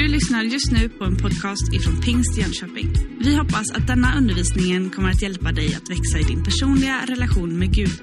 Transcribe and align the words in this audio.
Du 0.00 0.08
lyssnar 0.08 0.42
just 0.42 0.72
nu 0.72 0.88
på 0.88 1.04
en 1.04 1.16
podcast 1.16 1.74
ifrån 1.74 2.00
Pingst 2.00 2.38
Jönköping. 2.38 2.88
Vi 3.18 3.36
hoppas 3.36 3.70
att 3.70 3.86
denna 3.86 4.18
undervisning 4.18 4.90
kommer 4.90 5.10
att 5.10 5.22
hjälpa 5.22 5.52
dig 5.52 5.74
att 5.74 5.90
växa 5.90 6.18
i 6.18 6.22
din 6.22 6.44
personliga 6.44 7.06
relation 7.06 7.58
med 7.58 7.74
Gud. 7.74 8.02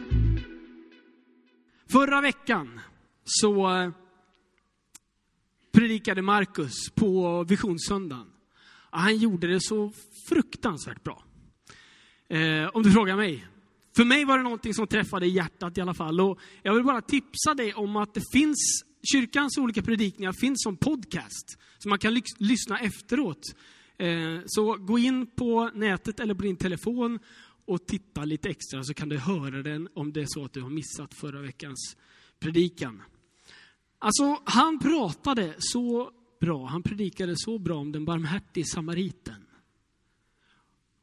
Förra 1.92 2.22
veckan 2.22 2.80
så 3.24 3.78
eh, 3.78 3.92
predikade 5.74 6.22
Markus 6.22 6.74
på 6.96 7.44
Visionssöndagen. 7.44 8.28
Han 8.90 9.18
gjorde 9.18 9.48
det 9.48 9.62
så 9.62 9.92
fruktansvärt 10.30 11.04
bra. 11.04 11.24
Eh, 12.30 12.70
om 12.74 12.84
du 12.84 12.92
frågar 12.92 13.16
mig. 13.16 13.48
För 13.96 14.06
mig 14.06 14.26
var 14.26 14.38
det 14.38 14.44
någonting 14.44 14.74
som 14.74 14.88
träffade 14.88 15.26
i 15.26 15.30
hjärtat 15.30 15.78
i 15.78 15.82
alla 15.82 15.94
fall. 15.94 16.22
Och 16.22 16.40
jag 16.64 16.74
vill 16.74 16.84
bara 16.84 17.02
tipsa 17.02 17.54
dig 17.54 17.74
om 17.74 17.96
att 17.96 18.14
det 18.14 18.24
finns, 18.34 18.84
kyrkans 19.12 19.58
olika 19.58 19.82
predikningar 19.82 20.34
finns 20.42 20.64
som 20.64 20.78
podcast. 20.78 21.60
Så 21.78 21.90
man 21.90 22.00
kan 22.00 22.22
lyssna 22.38 22.80
efteråt. 22.80 23.42
Eh, 23.98 24.40
så 24.46 24.78
gå 24.78 25.00
in 25.00 25.28
på 25.28 25.72
nätet 25.74 26.20
eller 26.20 26.34
på 26.34 26.42
din 26.42 26.58
telefon 26.58 27.20
och 27.66 27.88
titta 27.88 28.26
lite 28.26 28.50
extra 28.50 28.84
så 28.84 28.94
kan 28.94 29.10
du 29.10 29.18
höra 29.18 29.64
den 29.64 29.90
om 29.94 30.14
det 30.14 30.22
är 30.22 30.26
så 30.30 30.46
att 30.46 30.54
du 30.54 30.62
har 30.62 30.70
missat 30.70 31.14
förra 31.14 31.42
veckans 31.42 31.98
predikan. 32.40 33.02
Alltså, 34.00 34.42
han 34.44 34.80
pratade 34.80 35.56
så 35.58 36.12
bra, 36.40 36.66
han 36.66 36.84
predikade 36.84 37.34
så 37.38 37.60
bra 37.60 37.78
om 37.78 37.92
den 37.92 38.06
barmhärtige 38.06 38.66
samariten. 38.66 39.46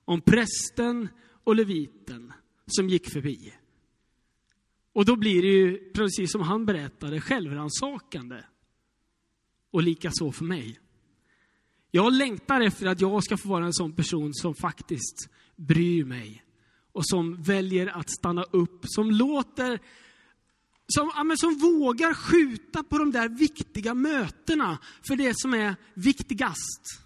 Om 0.05 0.21
prästen 0.21 1.09
och 1.45 1.57
leviten 1.57 2.33
som 2.67 2.89
gick 2.89 3.13
förbi. 3.13 3.53
Och 4.95 5.05
då 5.05 5.17
blir 5.17 5.43
det 5.43 5.49
ju, 5.49 5.93
precis 5.93 6.33
som 6.33 6.41
han 6.41 6.67
berättade, 6.67 7.21
självrannsakande. 7.21 8.45
Och 9.71 9.83
lika 9.83 10.11
så 10.13 10.33
för 10.33 10.45
mig. 10.45 10.81
Jag 11.91 12.13
längtar 12.13 12.61
efter 12.61 12.87
att 12.87 13.01
jag 13.01 13.25
ska 13.25 13.37
få 13.37 13.49
vara 13.49 13.65
en 13.65 13.75
sån 13.75 13.93
person 13.93 14.35
som 14.35 14.55
faktiskt 14.55 15.29
bryr 15.57 16.05
mig. 16.05 16.45
Och 16.93 17.07
som 17.07 17.43
väljer 17.43 17.87
att 17.87 18.11
stanna 18.11 18.43
upp, 18.43 18.81
som 18.83 19.11
låter 19.11 19.81
som, 20.87 21.13
ja, 21.15 21.25
men 21.25 21.37
som 21.37 21.59
vågar 21.59 22.15
skjuta 22.15 22.83
på 22.83 22.99
de 22.99 23.13
där 23.13 23.29
viktiga 23.29 23.95
mötena 23.95 24.79
för 25.09 25.17
det 25.17 25.33
som 25.37 25.55
är 25.55 25.77
viktigast. 25.95 27.05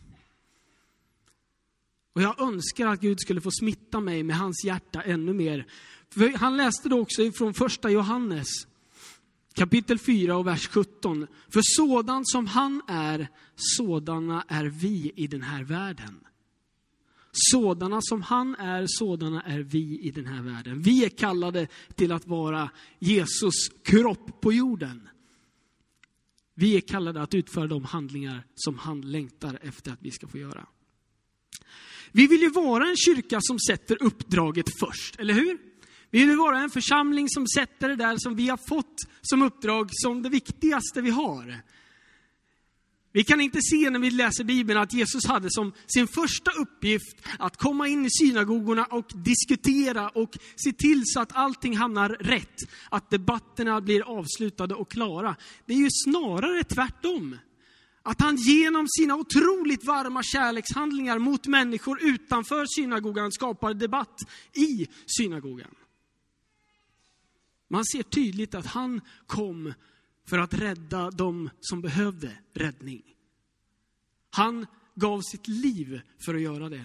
Och 2.13 2.23
jag 2.23 2.41
önskar 2.41 2.87
att 2.87 3.01
Gud 3.01 3.21
skulle 3.21 3.41
få 3.41 3.51
smitta 3.51 4.01
mig 4.01 4.23
med 4.23 4.37
hans 4.37 4.65
hjärta 4.65 5.03
ännu 5.03 5.33
mer. 5.33 5.67
För 6.11 6.39
han 6.39 6.57
läste 6.57 6.89
då 6.89 7.01
också 7.01 7.33
från 7.33 7.55
första 7.55 7.91
Johannes 7.91 8.49
kapitel 9.59 9.99
4 9.99 10.37
och 10.37 10.47
vers 10.47 10.69
17. 10.69 11.27
För 11.49 11.61
sådant 11.63 12.29
som 12.29 12.47
han 12.47 12.83
är, 12.89 13.29
sådana 13.55 14.45
är 14.49 14.65
vi 14.65 15.13
i 15.17 15.27
den 15.27 15.43
här 15.43 15.65
världen. 15.65 16.21
Sådana 17.33 17.99
som 18.03 18.23
han 18.23 18.55
är, 18.55 18.85
sådana 18.89 19.43
är 19.43 19.61
vi 19.61 20.01
i 20.03 20.11
den 20.11 20.27
här 20.27 20.43
världen. 20.43 20.83
Vi 20.83 21.05
är 21.05 21.09
kallade 21.09 21.69
till 21.95 22.13
att 22.13 22.27
vara 22.27 22.71
Jesus 22.99 23.69
kropp 23.83 24.41
på 24.41 24.53
jorden. 24.53 25.09
Vi 26.55 26.77
är 26.77 26.81
kallade 26.81 27.23
att 27.23 27.35
utföra 27.35 27.67
de 27.67 27.85
handlingar 27.85 28.47
som 28.55 28.79
han 28.79 29.01
längtar 29.01 29.59
efter 29.63 29.93
att 29.93 30.03
vi 30.03 30.11
ska 30.11 30.29
få 30.29 30.39
göra. 30.39 30.67
Vi 32.13 32.27
vill 32.27 32.41
ju 32.41 32.51
vara 32.51 32.89
en 32.89 32.97
kyrka 32.97 33.39
som 33.41 33.59
sätter 33.59 34.03
uppdraget 34.03 34.67
först, 34.81 35.17
eller 35.19 35.35
hur? 35.35 35.68
Vi 36.11 36.27
vill 36.27 36.37
vara 36.37 36.59
en 36.59 36.71
församling 36.71 37.29
som 37.29 37.47
sätter 37.47 37.89
det 37.89 37.97
där 37.97 38.17
som 38.19 38.35
vi 38.37 38.49
har 38.49 38.61
fått 38.69 38.97
som 39.23 39.43
uppdrag 39.43 39.89
som 39.93 40.23
det 40.23 40.29
viktigaste 40.29 41.01
vi 41.01 41.11
har. 41.11 41.63
Vi 43.13 43.25
kan 43.25 43.41
inte 43.41 43.59
se 43.63 43.91
när 43.91 43.99
vi 43.99 44.11
läser 44.11 44.45
Bibeln 44.45 44.81
att 44.81 44.93
Jesus 44.93 45.27
hade 45.27 45.49
som 45.51 45.73
sin 45.87 46.09
första 46.09 46.51
uppgift 46.51 47.27
att 47.39 47.57
komma 47.57 47.89
in 47.89 48.07
i 48.07 48.09
synagogorna 48.11 48.85
och 48.85 49.13
diskutera 49.15 50.09
och 50.09 50.39
se 50.57 50.73
till 50.73 51.03
så 51.05 51.21
att 51.21 51.37
allting 51.37 51.77
hamnar 51.77 52.09
rätt. 52.09 52.57
Att 52.91 53.11
debatterna 53.11 53.81
blir 53.81 54.19
avslutade 54.19 54.75
och 54.75 54.91
klara. 54.91 55.37
Det 55.67 55.73
är 55.73 55.79
ju 55.79 55.89
snarare 56.05 56.65
tvärtom. 56.65 57.37
Att 58.03 58.21
han 58.21 58.37
genom 58.37 58.87
sina 58.89 59.17
otroligt 59.17 59.85
varma 59.85 60.23
kärlekshandlingar 60.23 61.19
mot 61.19 61.47
människor 61.47 61.99
utanför 62.03 62.67
synagogan 62.69 63.33
skapar 63.33 63.75
debatt 63.75 64.19
i 64.55 64.87
synagogan. 65.07 65.75
Man 67.69 67.85
ser 67.85 68.03
tydligt 68.03 68.55
att 68.55 68.67
han 68.67 69.01
kom 69.27 69.73
för 70.25 70.39
att 70.39 70.55
rädda 70.55 71.11
dem 71.11 71.51
som 71.61 71.81
behövde 71.81 72.39
räddning. 72.53 73.03
Han 74.31 74.67
gav 74.95 75.21
sitt 75.21 75.49
liv 75.49 76.01
för 76.19 76.35
att 76.35 76.41
göra 76.41 76.69
det. 76.69 76.85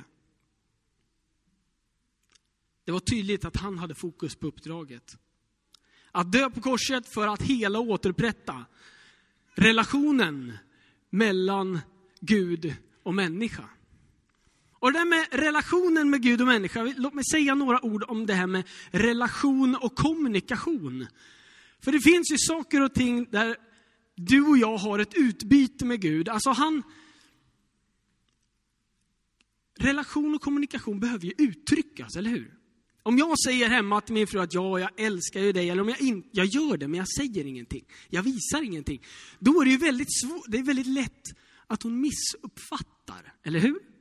Det 2.86 2.92
var 2.92 3.00
tydligt 3.00 3.46
att 3.46 3.58
han 3.58 3.78
hade 3.78 3.96
fokus 3.96 4.36
på 4.36 4.48
uppdraget. 4.48 5.18
Att 6.12 6.32
dö 6.32 6.50
på 6.50 6.62
korset 6.62 7.14
för 7.14 7.28
att 7.28 7.42
hela 7.42 7.80
och 7.80 7.86
återupprätta 7.86 8.66
relationen 9.54 10.58
mellan 11.10 11.80
Gud 12.20 12.76
och 13.04 13.14
människa. 13.14 13.70
Och 14.84 14.94
det 14.94 15.00
där 15.00 15.06
med 15.06 15.28
relationen 15.32 16.10
med 16.10 16.22
Gud 16.22 16.42
och 16.42 16.48
människa, 16.48 16.94
låt 16.98 17.14
mig 17.14 17.24
säga 17.32 17.56
några 17.56 17.86
ord 17.86 18.04
om 18.08 18.26
det 18.26 18.34
här 18.34 18.48
med 18.48 18.64
relation 18.92 19.76
och 19.76 19.96
kommunikation. 19.96 21.08
För 21.80 21.92
det 21.92 22.00
finns 22.00 22.32
ju 22.32 22.38
saker 22.38 22.82
och 22.82 22.94
ting 22.94 23.28
där 23.32 23.56
du 24.16 24.42
och 24.42 24.58
jag 24.58 24.78
har 24.78 25.00
ett 25.00 25.14
utbyte 25.14 25.86
med 25.86 26.02
Gud. 26.02 26.30
Alltså 26.30 26.50
han... 26.50 26.84
Relation 29.80 30.36
och 30.36 30.42
kommunikation 30.42 31.00
behöver 31.00 31.26
ju 31.26 31.34
uttryckas, 31.38 32.16
eller 32.16 32.30
hur? 32.30 32.54
Om 33.04 33.18
jag 33.18 33.40
säger 33.40 33.70
hemma 33.70 34.02
till 34.02 34.14
min 34.14 34.28
fru 34.28 34.40
att 34.40 34.54
ja, 34.54 34.80
jag 34.80 34.90
älskar 34.98 35.40
ju 35.40 35.52
dig, 35.52 35.70
eller 35.70 35.82
om 35.82 35.90
jag 35.90 36.02
inte, 36.02 36.30
jag 36.32 36.46
gör 36.46 36.78
det 36.78 36.88
men 36.88 36.98
jag 36.98 37.10
säger 37.10 37.46
ingenting, 37.46 37.86
jag 38.10 38.24
visar 38.24 38.62
ingenting. 38.64 39.06
Då 39.40 39.62
är 39.62 39.66
det 39.66 39.72
ju 39.72 39.78
väldigt 39.78 40.22
svårt, 40.22 40.46
det 40.48 40.58
är 40.58 40.64
väldigt 40.64 40.88
lätt 40.88 41.24
att 41.68 41.84
hon 41.84 42.02
missuppfattar, 42.02 43.34
eller 43.44 43.60
hur? 43.60 43.93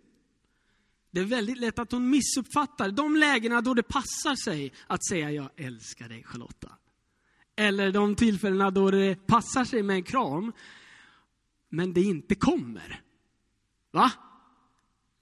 Det 1.12 1.20
är 1.20 1.24
väldigt 1.24 1.58
lätt 1.58 1.78
att 1.78 1.92
hon 1.92 2.10
missuppfattar 2.10 2.90
de 2.90 3.16
lägena 3.16 3.60
då 3.60 3.74
det 3.74 3.82
passar 3.82 4.44
sig 4.44 4.72
att 4.86 5.06
säga 5.06 5.30
jag 5.30 5.50
älskar 5.56 6.08
dig 6.08 6.22
Charlotta. 6.24 6.68
Eller 7.56 7.92
de 7.92 8.14
tillfällena 8.14 8.70
då 8.70 8.90
det 8.90 9.26
passar 9.26 9.64
sig 9.64 9.82
med 9.82 9.96
en 9.96 10.02
kram, 10.02 10.52
men 11.68 11.92
det 11.92 12.02
inte 12.02 12.34
kommer. 12.34 13.00
Va? 13.90 14.12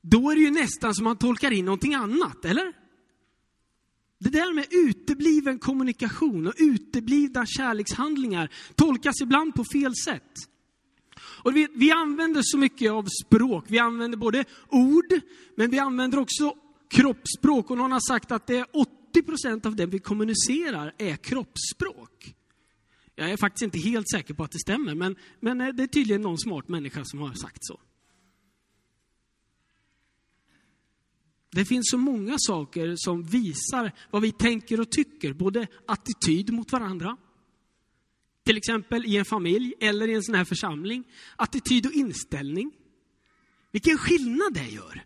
Då 0.03 0.31
är 0.31 0.35
det 0.35 0.41
ju 0.41 0.51
nästan 0.51 0.95
som 0.95 1.05
man 1.05 1.17
tolkar 1.17 1.51
in 1.51 1.65
någonting 1.65 1.95
annat, 1.95 2.45
eller? 2.45 2.73
Det 4.19 4.31
där 4.31 4.55
med 4.55 4.67
utebliven 4.71 5.59
kommunikation 5.59 6.47
och 6.47 6.55
uteblivna 6.57 7.47
kärlekshandlingar 7.47 8.53
tolkas 8.75 9.21
ibland 9.21 9.55
på 9.55 9.65
fel 9.65 9.95
sätt. 10.05 10.33
Och 11.45 11.57
vi, 11.57 11.69
vi 11.75 11.91
använder 11.91 12.41
så 12.45 12.59
mycket 12.59 12.93
av 12.93 13.07
språk. 13.25 13.65
Vi 13.69 13.79
använder 13.79 14.19
både 14.19 14.45
ord, 14.69 15.21
men 15.57 15.71
vi 15.71 15.79
använder 15.79 16.19
också 16.19 16.55
kroppsspråk. 16.89 17.71
Och 17.71 17.77
någon 17.79 17.93
har 17.93 18.09
sagt 18.09 18.33
att 18.33 18.47
det 18.47 18.57
är 18.57 18.67
80 19.11 19.23
procent 19.23 19.67
av 19.67 19.77
det 19.77 19.87
vi 19.87 19.99
kommunicerar 19.99 20.95
är 20.99 21.17
kroppsspråk. 21.17 22.35
Jag 23.15 23.31
är 23.31 23.37
faktiskt 23.37 23.63
inte 23.63 23.79
helt 23.79 24.11
säker 24.11 24.35
på 24.35 24.45
att 24.45 24.51
det 24.51 24.59
stämmer, 24.59 24.95
men, 24.95 25.17
men 25.41 25.61
eh, 25.61 25.69
det 25.69 25.83
är 25.83 25.87
tydligen 25.87 26.23
någon 26.23 26.39
smart 26.39 26.69
människa 26.69 27.05
som 27.05 27.21
har 27.21 27.33
sagt 27.33 27.59
så. 27.61 27.81
Det 31.53 31.65
finns 31.65 31.91
så 31.91 31.99
många 31.99 32.35
saker 32.39 32.95
som 32.97 33.23
visar 33.23 33.93
vad 34.11 34.23
vi 34.23 34.33
tänker 34.33 34.81
och 34.81 34.91
tycker, 34.91 35.33
både 35.33 35.67
attityd 35.87 36.53
mot 36.53 36.73
varandra, 36.73 37.17
till 38.45 38.57
exempel 38.57 39.07
i 39.07 39.17
en 39.17 39.25
familj 39.25 39.75
eller 39.81 40.09
i 40.09 40.15
en 40.15 40.23
sån 40.23 40.35
här 40.35 40.45
församling, 40.45 41.05
attityd 41.37 41.87
och 41.87 41.93
inställning. 41.93 42.73
Vilken 43.73 43.99
skillnad 43.99 44.55
det 44.55 44.69
gör! 44.69 45.05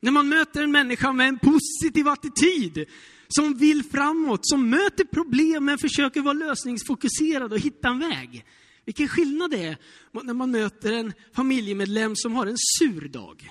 När 0.00 0.12
man 0.12 0.28
möter 0.28 0.62
en 0.62 0.72
människa 0.72 1.12
med 1.12 1.28
en 1.28 1.38
positiv 1.38 2.08
attityd, 2.08 2.86
som 3.28 3.54
vill 3.54 3.84
framåt, 3.84 4.40
som 4.42 4.70
möter 4.70 5.04
problem 5.04 5.64
men 5.64 5.78
försöker 5.78 6.20
vara 6.20 6.32
lösningsfokuserad 6.32 7.52
och 7.52 7.58
hitta 7.58 7.88
en 7.88 7.98
väg. 7.98 8.44
Vilken 8.84 9.08
skillnad 9.08 9.50
det 9.50 9.64
är 9.64 9.76
när 10.22 10.34
man 10.34 10.50
möter 10.50 10.92
en 10.92 11.12
familjemedlem 11.34 12.16
som 12.16 12.34
har 12.34 12.46
en 12.46 12.56
sur 12.78 13.08
dag. 13.08 13.50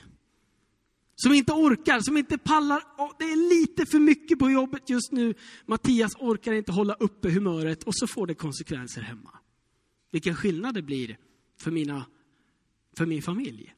Som 1.24 1.34
inte 1.34 1.54
orkar, 1.54 2.00
som 2.00 2.18
inte 2.18 2.38
pallar. 2.38 2.84
Det 3.20 3.26
är 3.26 3.50
lite 3.50 3.86
för 3.86 4.00
mycket 4.00 4.40
på 4.40 4.52
jobbet 4.52 4.90
just 4.90 5.12
nu. 5.12 5.34
Mattias 5.66 6.16
orkar 6.16 6.54
inte 6.54 6.72
hålla 6.72 6.94
uppe 6.94 7.30
humöret 7.30 7.84
och 7.84 7.96
så 7.96 8.08
får 8.08 8.28
det 8.28 8.34
konsekvenser 8.34 9.02
hemma. 9.02 9.40
Vilken 10.12 10.36
skillnad 10.36 10.74
det 10.74 10.82
blir 10.82 11.18
för, 11.60 11.72
mina, 11.72 12.06
för 12.98 13.06
min 13.06 13.22
familj. 13.22 13.74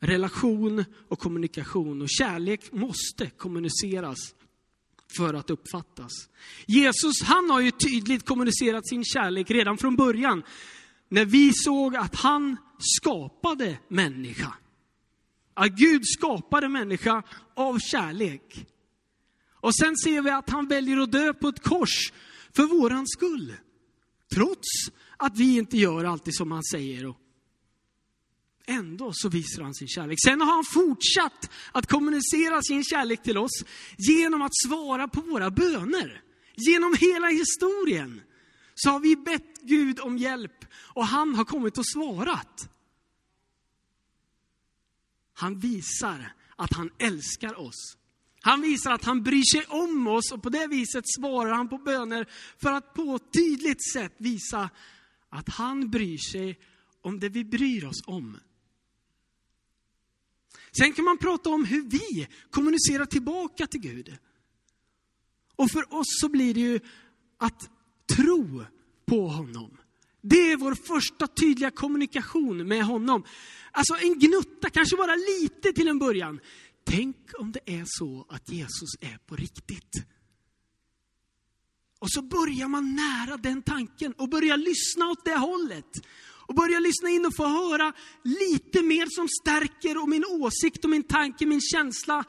Relation 0.00 0.84
och 1.08 1.18
kommunikation 1.18 2.02
och 2.02 2.08
kärlek 2.10 2.72
måste 2.72 3.30
kommuniceras 3.30 4.34
för 5.16 5.34
att 5.34 5.50
uppfattas. 5.50 6.12
Jesus, 6.66 7.22
han 7.22 7.50
har 7.50 7.60
ju 7.60 7.70
tydligt 7.70 8.26
kommunicerat 8.26 8.88
sin 8.88 9.04
kärlek 9.04 9.50
redan 9.50 9.78
från 9.78 9.96
början 9.96 10.42
när 11.08 11.24
vi 11.24 11.52
såg 11.54 11.96
att 11.96 12.14
han 12.14 12.56
skapade 12.78 13.78
människa. 13.88 14.54
Att 15.54 15.72
Gud 15.72 16.02
skapade 16.04 16.68
människa 16.68 17.22
av 17.54 17.78
kärlek. 17.78 18.66
Och 19.60 19.74
sen 19.74 19.96
ser 19.96 20.22
vi 20.22 20.30
att 20.30 20.50
han 20.50 20.68
väljer 20.68 20.96
att 20.96 21.12
dö 21.12 21.34
på 21.34 21.48
ett 21.48 21.62
kors 21.62 22.12
för 22.52 22.62
våran 22.62 23.06
skull. 23.06 23.54
Trots 24.34 24.68
att 25.16 25.38
vi 25.38 25.56
inte 25.56 25.76
gör 25.76 26.04
alltid 26.04 26.36
som 26.36 26.52
han 26.52 26.64
säger. 26.64 27.14
Ändå 28.66 29.10
så 29.14 29.28
visar 29.28 29.62
han 29.62 29.74
sin 29.74 29.88
kärlek. 29.88 30.18
Sen 30.24 30.40
har 30.40 30.54
han 30.54 30.64
fortsatt 30.64 31.50
att 31.72 31.86
kommunicera 31.86 32.62
sin 32.62 32.84
kärlek 32.84 33.22
till 33.22 33.38
oss 33.38 33.64
genom 33.98 34.42
att 34.42 34.52
svara 34.66 35.08
på 35.08 35.20
våra 35.20 35.50
böner. 35.50 36.22
Genom 36.54 36.96
hela 37.00 37.28
historien 37.28 38.20
så 38.80 38.90
har 38.90 39.00
vi 39.00 39.16
bett 39.16 39.60
Gud 39.62 40.00
om 40.00 40.18
hjälp 40.18 40.64
och 40.74 41.06
han 41.06 41.34
har 41.34 41.44
kommit 41.44 41.78
och 41.78 41.86
svarat. 41.86 42.70
Han 45.32 45.58
visar 45.58 46.32
att 46.56 46.72
han 46.72 46.90
älskar 46.98 47.60
oss. 47.60 47.96
Han 48.40 48.60
visar 48.60 48.92
att 48.92 49.04
han 49.04 49.22
bryr 49.22 49.42
sig 49.52 49.66
om 49.66 50.06
oss 50.06 50.32
och 50.32 50.42
på 50.42 50.48
det 50.48 50.66
viset 50.66 51.04
svarar 51.18 51.52
han 51.52 51.68
på 51.68 51.78
böner 51.78 52.28
för 52.56 52.72
att 52.72 52.94
på 52.94 53.14
ett 53.14 53.32
tydligt 53.32 53.92
sätt 53.92 54.14
visa 54.18 54.70
att 55.28 55.48
han 55.48 55.90
bryr 55.90 56.18
sig 56.32 56.58
om 57.02 57.20
det 57.20 57.28
vi 57.28 57.44
bryr 57.44 57.84
oss 57.84 58.02
om. 58.06 58.38
Sen 60.78 60.92
kan 60.92 61.04
man 61.04 61.18
prata 61.18 61.50
om 61.50 61.64
hur 61.64 61.82
vi 61.82 62.28
kommunicerar 62.50 63.06
tillbaka 63.06 63.66
till 63.66 63.80
Gud. 63.80 64.16
Och 65.56 65.70
för 65.70 65.94
oss 65.94 66.06
så 66.20 66.28
blir 66.28 66.54
det 66.54 66.60
ju 66.60 66.80
att 67.38 67.70
tro 68.16 68.64
på 69.06 69.28
honom. 69.28 69.76
Det 70.22 70.52
är 70.52 70.56
vår 70.56 70.74
första 70.74 71.26
tydliga 71.26 71.70
kommunikation 71.70 72.68
med 72.68 72.84
honom. 72.84 73.24
Alltså 73.72 73.94
en 73.94 74.18
gnutta, 74.18 74.70
kanske 74.70 74.96
bara 74.96 75.14
lite 75.14 75.72
till 75.72 75.88
en 75.88 75.98
början. 75.98 76.40
Tänk 76.84 77.16
om 77.38 77.52
det 77.52 77.60
är 77.66 77.84
så 77.86 78.26
att 78.28 78.48
Jesus 78.50 78.90
är 79.00 79.18
på 79.26 79.36
riktigt. 79.36 79.90
Och 81.98 82.10
så 82.10 82.22
börjar 82.22 82.68
man 82.68 82.94
nära 82.94 83.36
den 83.36 83.62
tanken 83.62 84.12
och 84.12 84.28
börjar 84.28 84.56
lyssna 84.56 85.08
åt 85.10 85.24
det 85.24 85.36
hållet. 85.36 85.90
Och 86.48 86.54
börjar 86.54 86.80
lyssna 86.80 87.10
in 87.10 87.26
och 87.26 87.36
få 87.36 87.46
höra 87.46 87.92
lite 88.24 88.82
mer 88.82 89.06
som 89.10 89.28
stärker 89.28 90.02
och 90.02 90.08
min 90.08 90.24
åsikt 90.24 90.84
och 90.84 90.90
min 90.90 91.02
tanke, 91.02 91.46
min 91.46 91.60
känsla 91.60 92.24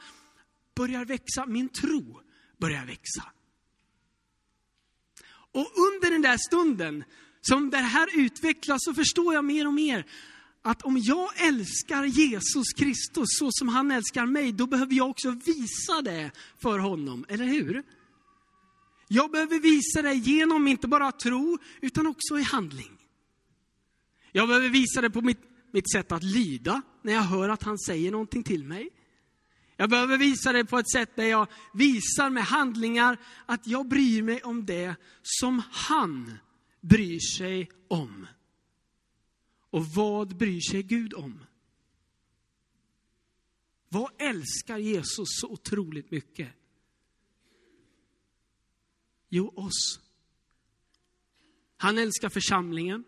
börjar 0.76 1.04
växa. 1.04 1.46
Min 1.46 1.68
tro 1.68 2.20
börjar 2.60 2.86
växa. 2.86 3.32
Och 5.52 5.72
under 5.76 6.10
den 6.10 6.22
där 6.22 6.36
stunden 6.36 7.04
som 7.40 7.70
det 7.70 7.76
här 7.76 8.08
utvecklas 8.14 8.78
så 8.84 8.94
förstår 8.94 9.34
jag 9.34 9.44
mer 9.44 9.66
och 9.66 9.74
mer 9.74 10.06
att 10.62 10.82
om 10.82 10.98
jag 10.98 11.46
älskar 11.46 12.04
Jesus 12.04 12.72
Kristus 12.76 13.28
så 13.28 13.48
som 13.52 13.68
han 13.68 13.90
älskar 13.90 14.26
mig, 14.26 14.52
då 14.52 14.66
behöver 14.66 14.94
jag 14.94 15.10
också 15.10 15.30
visa 15.30 16.02
det 16.02 16.30
för 16.62 16.78
honom, 16.78 17.24
eller 17.28 17.44
hur? 17.44 17.82
Jag 19.08 19.30
behöver 19.30 19.58
visa 19.58 20.02
det 20.02 20.14
genom 20.14 20.68
inte 20.68 20.88
bara 20.88 21.12
tro, 21.12 21.58
utan 21.80 22.06
också 22.06 22.38
i 22.38 22.42
handling. 22.42 22.98
Jag 24.32 24.48
behöver 24.48 24.68
visa 24.68 25.00
det 25.00 25.10
på 25.10 25.20
mitt, 25.20 25.40
mitt 25.72 25.92
sätt 25.92 26.12
att 26.12 26.22
lyda, 26.22 26.82
när 27.02 27.12
jag 27.12 27.22
hör 27.22 27.48
att 27.48 27.62
han 27.62 27.78
säger 27.78 28.10
någonting 28.10 28.42
till 28.42 28.64
mig. 28.64 28.90
Jag 29.80 29.90
behöver 29.90 30.18
visa 30.18 30.52
det 30.52 30.64
på 30.64 30.78
ett 30.78 30.90
sätt 30.90 31.16
där 31.16 31.24
jag 31.24 31.46
visar 31.72 32.30
med 32.30 32.42
handlingar 32.42 33.18
att 33.46 33.66
jag 33.66 33.88
bryr 33.88 34.22
mig 34.22 34.42
om 34.42 34.66
det 34.66 34.94
som 35.22 35.62
han 35.70 36.38
bryr 36.80 37.18
sig 37.38 37.70
om. 37.88 38.26
Och 39.70 39.86
vad 39.86 40.36
bryr 40.36 40.60
sig 40.60 40.82
Gud 40.82 41.14
om? 41.14 41.44
Vad 43.88 44.10
älskar 44.18 44.78
Jesus 44.78 45.28
så 45.28 45.48
otroligt 45.48 46.10
mycket? 46.10 46.52
Jo, 49.28 49.52
oss. 49.56 50.00
Han 51.76 51.98
älskar 51.98 52.28
församlingen. 52.28 53.04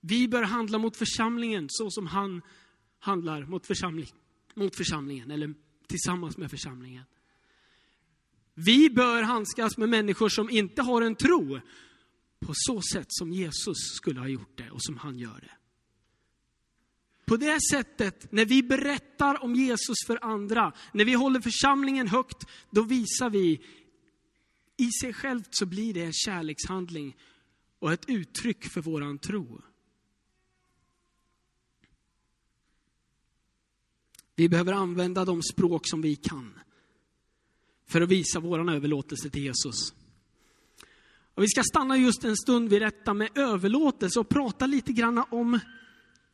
Vi 0.00 0.28
bör 0.28 0.42
handla 0.42 0.78
mot 0.78 0.96
församlingen 0.96 1.66
så 1.68 1.90
som 1.90 2.06
han 2.06 2.42
handlar 3.04 3.46
mot, 3.46 3.66
församling, 3.66 4.06
mot 4.54 4.76
församlingen, 4.76 5.30
eller 5.30 5.54
tillsammans 5.86 6.36
med 6.36 6.50
församlingen. 6.50 7.04
Vi 8.54 8.90
bör 8.90 9.22
handskas 9.22 9.78
med 9.78 9.88
människor 9.88 10.28
som 10.28 10.50
inte 10.50 10.82
har 10.82 11.02
en 11.02 11.14
tro 11.14 11.60
på 12.40 12.52
så 12.54 12.82
sätt 12.92 13.06
som 13.08 13.32
Jesus 13.32 13.76
skulle 13.96 14.20
ha 14.20 14.28
gjort 14.28 14.58
det 14.58 14.70
och 14.70 14.82
som 14.82 14.96
han 14.96 15.18
gör 15.18 15.40
det. 15.40 15.50
På 17.24 17.36
det 17.36 17.58
sättet, 17.70 18.32
när 18.32 18.44
vi 18.44 18.62
berättar 18.62 19.42
om 19.44 19.54
Jesus 19.54 19.96
för 20.06 20.24
andra, 20.24 20.72
när 20.92 21.04
vi 21.04 21.12
håller 21.12 21.40
församlingen 21.40 22.08
högt, 22.08 22.46
då 22.70 22.82
visar 22.82 23.30
vi 23.30 23.60
i 24.76 24.90
sig 25.02 25.12
självt 25.12 25.48
så 25.50 25.66
blir 25.66 25.94
det 25.94 26.02
en 26.02 26.12
kärlekshandling 26.12 27.16
och 27.78 27.92
ett 27.92 28.08
uttryck 28.08 28.64
för 28.64 28.80
våran 28.80 29.18
tro. 29.18 29.62
Vi 34.36 34.48
behöver 34.48 34.72
använda 34.72 35.24
de 35.24 35.42
språk 35.42 35.82
som 35.84 36.02
vi 36.02 36.16
kan 36.16 36.58
för 37.86 38.00
att 38.00 38.08
visa 38.08 38.40
vår 38.40 38.70
överlåtelse 38.70 39.30
till 39.30 39.42
Jesus. 39.42 39.94
Och 41.34 41.42
vi 41.42 41.48
ska 41.48 41.62
stanna 41.62 41.96
just 41.96 42.24
en 42.24 42.36
stund 42.36 42.68
vid 42.68 42.82
detta 42.82 43.14
med 43.14 43.38
överlåtelse 43.38 44.20
och 44.20 44.28
prata 44.28 44.66
lite 44.66 44.92
grann 44.92 45.24
om 45.30 45.60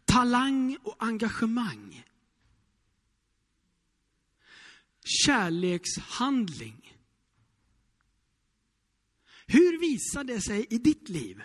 talang 0.05 0.76
och 0.82 0.97
engagemang. 0.99 2.06
Kärlekshandling. 5.05 6.99
Hur 9.47 9.81
visar 9.81 10.25
det 10.25 10.41
sig 10.41 10.67
i 10.70 10.79
ditt 10.79 11.08
liv 11.08 11.43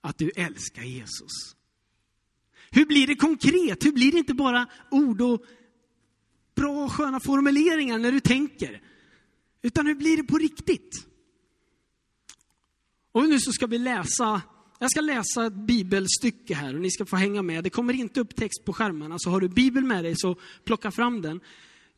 att 0.00 0.18
du 0.18 0.30
älskar 0.30 0.82
Jesus? 0.82 1.56
Hur 2.70 2.86
blir 2.86 3.06
det 3.06 3.14
konkret? 3.14 3.84
Hur 3.84 3.92
blir 3.92 4.12
det 4.12 4.18
inte 4.18 4.34
bara 4.34 4.66
ord 4.90 5.20
och 5.20 5.42
bra 6.54 6.84
och 6.84 6.92
sköna 6.92 7.20
formuleringar 7.20 7.98
när 7.98 8.12
du 8.12 8.20
tänker? 8.20 8.82
Utan 9.62 9.86
hur 9.86 9.94
blir 9.94 10.16
det 10.16 10.22
på 10.22 10.38
riktigt? 10.38 11.06
Och 13.12 13.28
nu 13.28 13.40
så 13.40 13.52
ska 13.52 13.66
vi 13.66 13.78
läsa, 13.78 14.42
jag 14.78 14.90
ska 14.90 15.00
läsa 15.00 15.46
ett 15.46 15.66
bibelstycke 15.66 16.54
här 16.54 16.74
och 16.74 16.80
ni 16.80 16.90
ska 16.90 17.06
få 17.06 17.16
hänga 17.16 17.42
med. 17.42 17.64
Det 17.64 17.70
kommer 17.70 17.94
inte 17.94 18.20
upp 18.20 18.36
text 18.36 18.64
på 18.64 18.72
skärmarna, 18.72 19.16
så 19.18 19.30
har 19.30 19.40
du 19.40 19.48
bibel 19.48 19.84
med 19.84 20.04
dig 20.04 20.14
så 20.16 20.36
plocka 20.64 20.90
fram 20.90 21.22
den. 21.22 21.40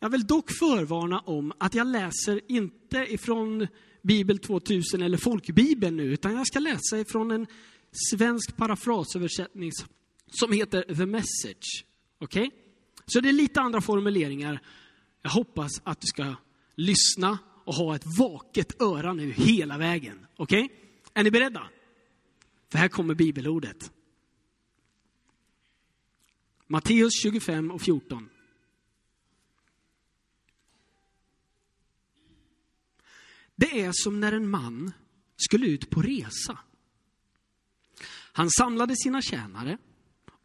Jag 0.01 0.11
vill 0.11 0.27
dock 0.27 0.51
förvarna 0.51 1.21
om 1.21 1.53
att 1.59 1.75
jag 1.75 1.87
läser 1.87 2.41
inte 2.49 3.07
ifrån 3.09 3.67
Bibel 4.03 4.39
2000 4.39 5.03
eller 5.03 5.19
folkbibeln 5.19 5.97
nu, 5.97 6.13
utan 6.13 6.35
jag 6.35 6.47
ska 6.47 6.59
läsa 6.59 6.99
ifrån 6.99 7.31
en 7.31 7.47
svensk 8.11 8.57
parafrasöversättning 8.57 9.73
som 10.31 10.53
heter 10.53 10.95
The 10.95 11.07
Message. 11.07 11.85
Okej? 12.19 12.47
Okay? 12.47 12.59
Så 13.07 13.21
det 13.21 13.29
är 13.29 13.33
lite 13.33 13.61
andra 13.61 13.81
formuleringar. 13.81 14.61
Jag 15.23 15.31
hoppas 15.31 15.71
att 15.85 16.01
du 16.01 16.07
ska 16.07 16.35
lyssna 16.75 17.39
och 17.65 17.75
ha 17.75 17.97
ett 17.97 18.19
vaket 18.19 18.83
öra 18.83 19.13
nu 19.13 19.33
hela 19.33 19.79
vägen. 19.79 20.27
Okej? 20.37 20.65
Okay? 20.65 20.77
Är 21.15 21.25
ni 21.25 21.31
beredda? 21.31 21.71
För 22.71 22.79
här 22.79 22.89
kommer 22.89 23.15
bibelordet. 23.15 23.93
Matteus 26.67 27.23
25 27.23 27.71
och 27.71 27.83
14. 27.83 28.29
Det 33.57 33.81
är 33.81 33.91
som 33.93 34.21
när 34.21 34.33
en 34.33 34.51
man 34.51 34.93
skulle 35.37 35.67
ut 35.67 35.91
på 35.91 36.03
resa. 36.03 36.59
Han 38.33 38.51
samlade 38.51 38.97
sina 38.97 39.23
tjänare 39.23 39.79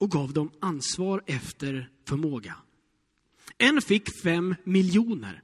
och 0.04 0.12
gav 0.12 0.34
dem 0.34 0.52
ansvar 0.60 1.24
efter 1.26 1.90
förmåga. 2.08 2.56
En 3.58 3.82
fick 3.82 4.22
fem 4.24 4.56
miljoner. 4.64 5.44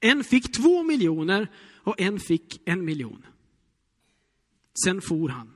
En 0.00 0.24
fick 0.24 0.52
två 0.52 0.82
miljoner 0.82 1.50
och 1.74 2.00
en 2.00 2.20
fick 2.20 2.60
en 2.64 2.84
miljon. 2.84 3.26
Sen 4.84 5.00
for 5.00 5.28
han. 5.28 5.50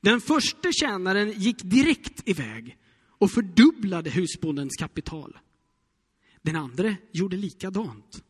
Den 0.00 0.20
första 0.20 0.72
tjänaren 0.72 1.32
gick 1.32 1.62
direkt 1.62 2.28
iväg 2.28 2.78
och 3.02 3.30
fördubblade 3.30 4.10
husbondens 4.10 4.76
kapital. 4.78 5.38
Den 6.42 6.56
andra 6.56 6.96
gjorde 7.12 7.36
likadant. 7.36 8.24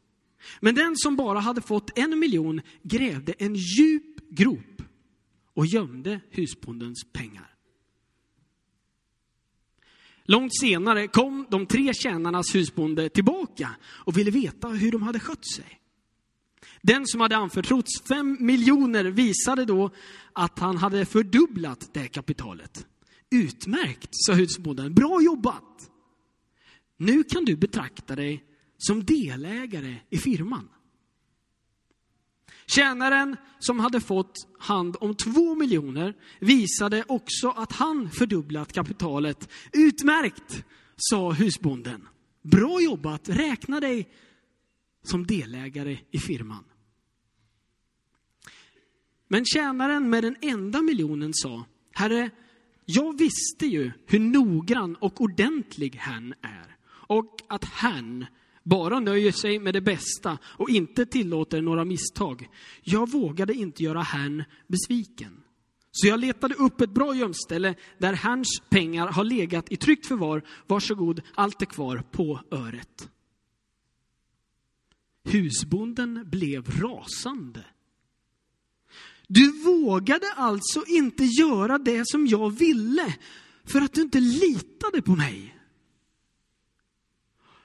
Men 0.61 0.75
den 0.75 0.97
som 0.97 1.17
bara 1.17 1.41
hade 1.41 1.61
fått 1.61 1.99
en 1.99 2.19
miljon 2.19 2.61
grävde 2.83 3.33
en 3.33 3.55
djup 3.55 4.31
grop 4.31 4.83
och 5.55 5.67
gömde 5.67 6.21
husbondens 6.31 7.05
pengar. 7.13 7.50
Långt 10.31 10.59
senare 10.61 11.09
kom 11.09 11.47
de 11.51 11.67
tre 11.67 11.95
tjänarnas 11.95 12.55
husbonde 12.55 13.09
tillbaka 13.09 13.77
och 13.85 14.19
ville 14.19 14.31
veta 14.31 14.69
hur 14.69 14.93
de 14.93 15.03
hade 15.03 15.21
skött 15.21 15.47
sig. 15.55 15.81
Den 16.83 17.07
som 17.07 17.21
hade 17.21 17.37
anförtrotts 17.37 18.03
fem 18.03 18.37
miljoner 18.41 19.05
visade 19.05 19.65
då 19.65 19.91
att 20.33 20.59
han 20.59 20.77
hade 20.77 21.05
fördubblat 21.05 21.91
det 21.93 22.09
kapitalet. 22.09 22.87
Utmärkt, 23.31 24.09
sa 24.11 24.33
husbonden. 24.33 24.95
Bra 24.95 25.23
jobbat! 25.23 25.91
Nu 26.97 27.23
kan 27.23 27.45
du 27.45 27.57
betrakta 27.57 28.17
dig 28.17 28.45
som 28.79 29.05
delägare 29.05 29.97
i 30.11 30.19
firman. 30.19 30.69
Tjänaren 32.71 33.37
som 33.59 33.81
hade 33.81 34.01
fått 34.01 34.35
hand 34.59 34.97
om 35.01 35.15
två 35.15 35.55
miljoner 35.55 36.15
visade 36.39 37.05
också 37.09 37.49
att 37.49 37.73
han 37.73 38.11
fördubblat 38.11 38.73
kapitalet. 38.73 39.49
Utmärkt, 39.73 40.65
sa 40.97 41.33
husbonden. 41.33 42.09
Bra 42.43 42.81
jobbat, 42.81 43.29
räkna 43.29 43.81
dig 43.81 44.09
som 45.03 45.27
delägare 45.27 45.99
i 46.11 46.19
firman. 46.19 46.65
Men 49.29 49.45
tjänaren 49.45 50.11
med 50.11 50.25
den 50.25 50.37
enda 50.41 50.83
miljonen 50.83 51.35
sa, 51.35 51.65
Herre, 51.93 52.31
jag 52.85 53.19
visste 53.19 53.67
ju 53.67 53.93
hur 54.07 54.19
noggrann 54.19 54.97
och 54.97 55.21
ordentlig 55.21 55.97
han 55.97 56.35
är 56.43 56.77
och 56.91 57.37
att 57.49 57.65
han 57.65 58.27
bara 58.63 59.01
nöjer 59.01 59.33
sig 59.33 59.59
med 59.59 59.75
det 59.75 59.81
bästa 59.81 60.39
och 60.45 60.71
inte 60.71 61.07
tillåter 61.07 61.63
några 61.63 61.85
misstag. 61.85 62.49
Jag 62.83 63.11
vågade 63.11 63.55
inte 63.55 63.83
göra 63.83 64.03
herrn 64.03 64.45
besviken. 64.69 65.43
Så 65.93 66.07
jag 66.07 66.21
letade 66.21 66.55
upp 66.55 66.81
ett 66.81 66.91
bra 66.91 67.15
gömställe 67.15 67.75
där 67.99 68.13
herrns 68.13 68.63
pengar 68.69 69.07
har 69.09 69.25
legat 69.25 69.73
i 69.73 69.77
tryggt 69.77 70.07
förvar. 70.07 70.43
Varsågod, 70.67 71.21
allt 71.35 71.63
är 71.63 71.67
kvar 71.67 72.05
på 72.11 72.41
öret. 72.51 73.11
Husbonden 75.25 76.31
blev 76.31 76.81
rasande. 76.81 77.65
Du 79.29 79.63
vågade 79.63 80.33
alltså 80.37 80.85
inte 80.87 81.25
göra 81.25 81.79
det 81.79 82.03
som 82.07 82.27
jag 82.27 82.51
ville 82.51 83.15
för 83.65 83.81
att 83.81 83.93
du 83.93 84.03
inte 84.03 84.21
litade 84.21 85.03
på 85.03 85.17
mig. 85.17 85.60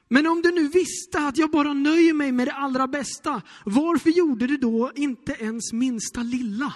Men 0.08 0.28
om 0.28 0.42
du 0.42 0.52
nu 0.52 0.68
visste 0.68 1.20
att 1.20 1.38
jag 1.38 1.52
bara 1.52 1.74
nöjer 1.74 2.14
mig 2.14 2.32
med 2.32 2.48
det 2.48 2.54
allra 2.54 2.88
bästa, 2.88 3.42
varför 3.66 4.10
gjorde 4.10 4.48
du 4.48 4.58
då 4.58 4.92
inte 4.96 5.32
ens 5.40 5.74
minsta 5.74 6.24
lilla? 6.24 6.74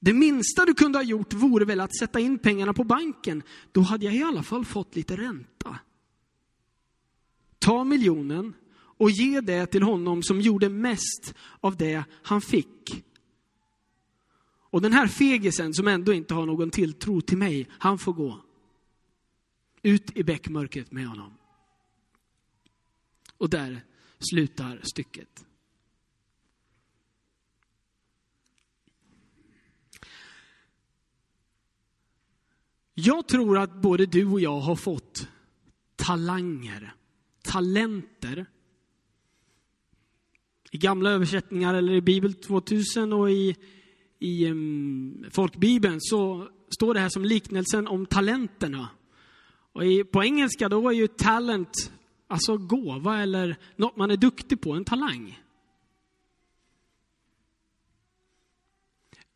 Det 0.00 0.12
minsta 0.12 0.64
du 0.64 0.74
kunde 0.74 0.98
ha 0.98 1.02
gjort 1.02 1.32
vore 1.32 1.64
väl 1.64 1.80
att 1.80 1.98
sätta 1.98 2.20
in 2.20 2.38
pengarna 2.38 2.72
på 2.72 2.84
banken. 2.84 3.42
Då 3.72 3.80
hade 3.80 4.04
jag 4.04 4.14
i 4.14 4.22
alla 4.22 4.42
fall 4.42 4.64
fått 4.64 4.96
lite 4.96 5.16
ränta. 5.16 5.78
Ta 7.58 7.84
miljonen 7.84 8.54
och 8.74 9.10
ge 9.10 9.40
det 9.40 9.66
till 9.66 9.82
honom 9.82 10.22
som 10.22 10.40
gjorde 10.40 10.68
mest 10.68 11.34
av 11.60 11.76
det 11.76 12.04
han 12.22 12.40
fick. 12.40 13.04
Och 14.70 14.82
den 14.82 14.92
här 14.92 15.06
fegisen 15.06 15.74
som 15.74 15.88
ändå 15.88 16.12
inte 16.12 16.34
har 16.34 16.46
någon 16.46 16.70
tilltro 16.70 17.20
till 17.20 17.38
mig, 17.38 17.68
han 17.78 17.98
får 17.98 18.12
gå. 18.12 18.40
Ut 19.82 20.16
i 20.16 20.22
bäckmörkret 20.22 20.92
med 20.92 21.06
honom. 21.06 21.38
Och 23.36 23.50
där 23.50 23.80
slutar 24.18 24.80
stycket. 24.82 25.46
Jag 32.94 33.28
tror 33.28 33.58
att 33.58 33.74
både 33.74 34.06
du 34.06 34.26
och 34.26 34.40
jag 34.40 34.60
har 34.60 34.76
fått 34.76 35.28
talanger, 35.96 36.94
talenter. 37.42 38.46
I 40.70 40.78
gamla 40.78 41.10
översättningar 41.10 41.74
eller 41.74 41.92
i 41.92 42.00
Bibel 42.00 42.34
2000 42.34 43.12
och 43.12 43.30
i, 43.30 43.56
i 44.18 44.46
um, 44.50 45.24
folkbibeln 45.30 45.98
så 46.00 46.48
står 46.70 46.94
det 46.94 47.00
här 47.00 47.08
som 47.08 47.24
liknelsen 47.24 47.88
om 47.88 48.06
talenterna. 48.06 48.88
Och 49.72 49.86
i, 49.86 50.04
på 50.04 50.24
engelska 50.24 50.68
då 50.68 50.88
är 50.88 50.92
ju 50.92 51.06
talent 51.06 51.92
alltså 52.26 52.56
gåva 52.56 53.22
eller 53.22 53.56
något 53.76 53.96
man 53.96 54.10
är 54.10 54.16
duktig 54.16 54.60
på, 54.60 54.72
en 54.72 54.84
talang. 54.84 55.38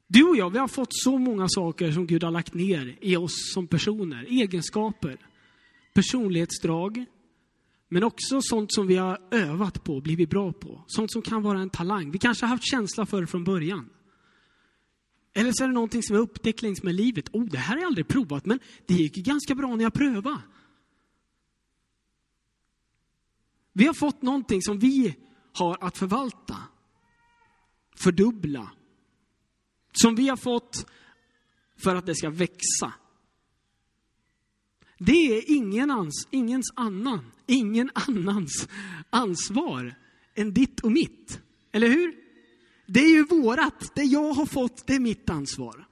Du 0.06 0.24
och 0.24 0.36
jag, 0.36 0.50
vi 0.50 0.58
har 0.58 0.68
fått 0.68 0.88
så 0.90 1.18
många 1.18 1.48
saker 1.48 1.92
som 1.92 2.06
Gud 2.06 2.24
har 2.24 2.30
lagt 2.30 2.54
ner 2.54 2.96
i 3.00 3.16
oss 3.16 3.52
som 3.54 3.66
personer. 3.66 4.24
Egenskaper, 4.28 5.18
personlighetsdrag, 5.94 7.04
men 7.88 8.04
också 8.04 8.40
sånt 8.42 8.72
som 8.72 8.86
vi 8.86 8.96
har 8.96 9.20
övat 9.30 9.84
på, 9.84 10.00
blivit 10.00 10.30
bra 10.30 10.52
på. 10.52 10.84
Sånt 10.86 11.12
som 11.12 11.22
kan 11.22 11.42
vara 11.42 11.58
en 11.58 11.70
talang. 11.70 12.10
Vi 12.10 12.18
kanske 12.18 12.46
har 12.46 12.50
haft 12.50 12.70
känsla 12.70 13.06
för 13.06 13.20
det 13.20 13.26
från 13.26 13.44
början. 13.44 13.88
Eller 15.36 15.52
så 15.52 15.64
är 15.64 15.68
det 15.68 15.74
någonting 15.74 16.02
som 16.02 16.14
jag 16.14 16.20
har 16.20 16.28
upptäckt 16.28 16.62
längs 16.62 16.82
med 16.82 16.94
livet. 16.94 17.28
Oh, 17.32 17.44
det 17.44 17.58
här 17.58 17.74
har 17.74 17.80
jag 17.80 17.86
aldrig 17.86 18.08
provat, 18.08 18.46
men 18.46 18.60
det 18.86 18.94
gick 18.94 19.16
ju 19.16 19.22
ganska 19.22 19.54
bra 19.54 19.76
när 19.76 19.82
jag 19.82 19.94
prövade. 19.94 20.40
Vi 23.72 23.86
har 23.86 23.94
fått 23.94 24.22
någonting 24.22 24.62
som 24.62 24.78
vi 24.78 25.16
har 25.52 25.78
att 25.80 25.98
förvalta, 25.98 26.56
fördubbla, 27.96 28.72
som 29.92 30.14
vi 30.14 30.28
har 30.28 30.36
fått 30.36 30.86
för 31.76 31.96
att 31.96 32.06
det 32.06 32.14
ska 32.14 32.30
växa. 32.30 32.92
Det 34.98 35.38
är 35.38 35.56
ingen 35.56 35.90
ans, 35.90 36.28
ingens 36.30 36.72
annan, 36.76 37.32
ingen 37.46 37.90
annans 37.94 38.68
ansvar 39.10 39.94
än 40.34 40.54
ditt 40.54 40.80
och 40.80 40.92
mitt. 40.92 41.40
Eller 41.72 41.88
hur? 41.88 42.25
Det 42.86 43.00
är 43.00 43.10
ju 43.10 43.24
vårat, 43.24 43.94
det 43.94 44.02
jag 44.02 44.32
har 44.32 44.46
fått, 44.46 44.86
det 44.86 44.94
är 44.94 45.00
mitt 45.00 45.30
ansvar. 45.30 45.86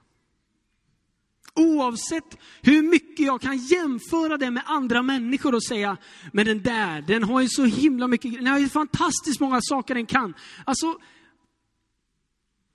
Oavsett 1.53 2.37
hur 2.61 2.81
mycket 2.81 3.25
jag 3.25 3.41
kan 3.41 3.57
jämföra 3.57 4.37
det 4.37 4.51
med 4.51 4.63
andra 4.65 5.01
människor 5.01 5.55
och 5.55 5.63
säga, 5.63 5.97
men 6.33 6.45
den 6.45 6.63
där, 6.63 7.01
den 7.01 7.23
har 7.23 7.41
ju 7.41 7.47
så 7.49 7.65
himla 7.65 8.07
mycket, 8.07 8.33
den 8.33 8.47
har 8.47 8.59
ju 8.59 8.69
fantastiskt 8.69 9.39
många 9.39 9.59
saker 9.61 9.95
den 9.95 10.05
kan. 10.05 10.33
Alltså, 10.65 10.99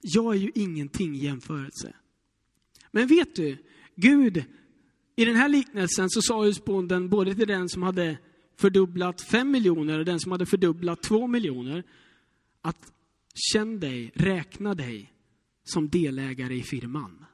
jag 0.00 0.34
är 0.34 0.38
ju 0.38 0.50
ingenting 0.54 1.14
i 1.16 1.24
jämförelse. 1.24 1.92
Men 2.90 3.06
vet 3.06 3.36
du, 3.36 3.58
Gud, 3.96 4.44
i 5.16 5.24
den 5.24 5.36
här 5.36 5.48
liknelsen 5.48 6.10
så 6.10 6.22
sa 6.22 6.44
husbonden 6.44 7.08
både 7.08 7.34
till 7.34 7.48
den 7.48 7.68
som 7.68 7.82
hade 7.82 8.18
fördubblat 8.56 9.20
fem 9.22 9.50
miljoner 9.50 9.98
och 9.98 10.04
den 10.04 10.20
som 10.20 10.32
hade 10.32 10.46
fördubblat 10.46 11.02
två 11.02 11.26
miljoner, 11.26 11.84
att 12.62 12.92
känn 13.52 13.80
dig, 13.80 14.12
räkna 14.14 14.74
dig 14.74 15.12
som 15.64 15.88
delägare 15.88 16.54
i 16.54 16.62
firman. 16.62 17.24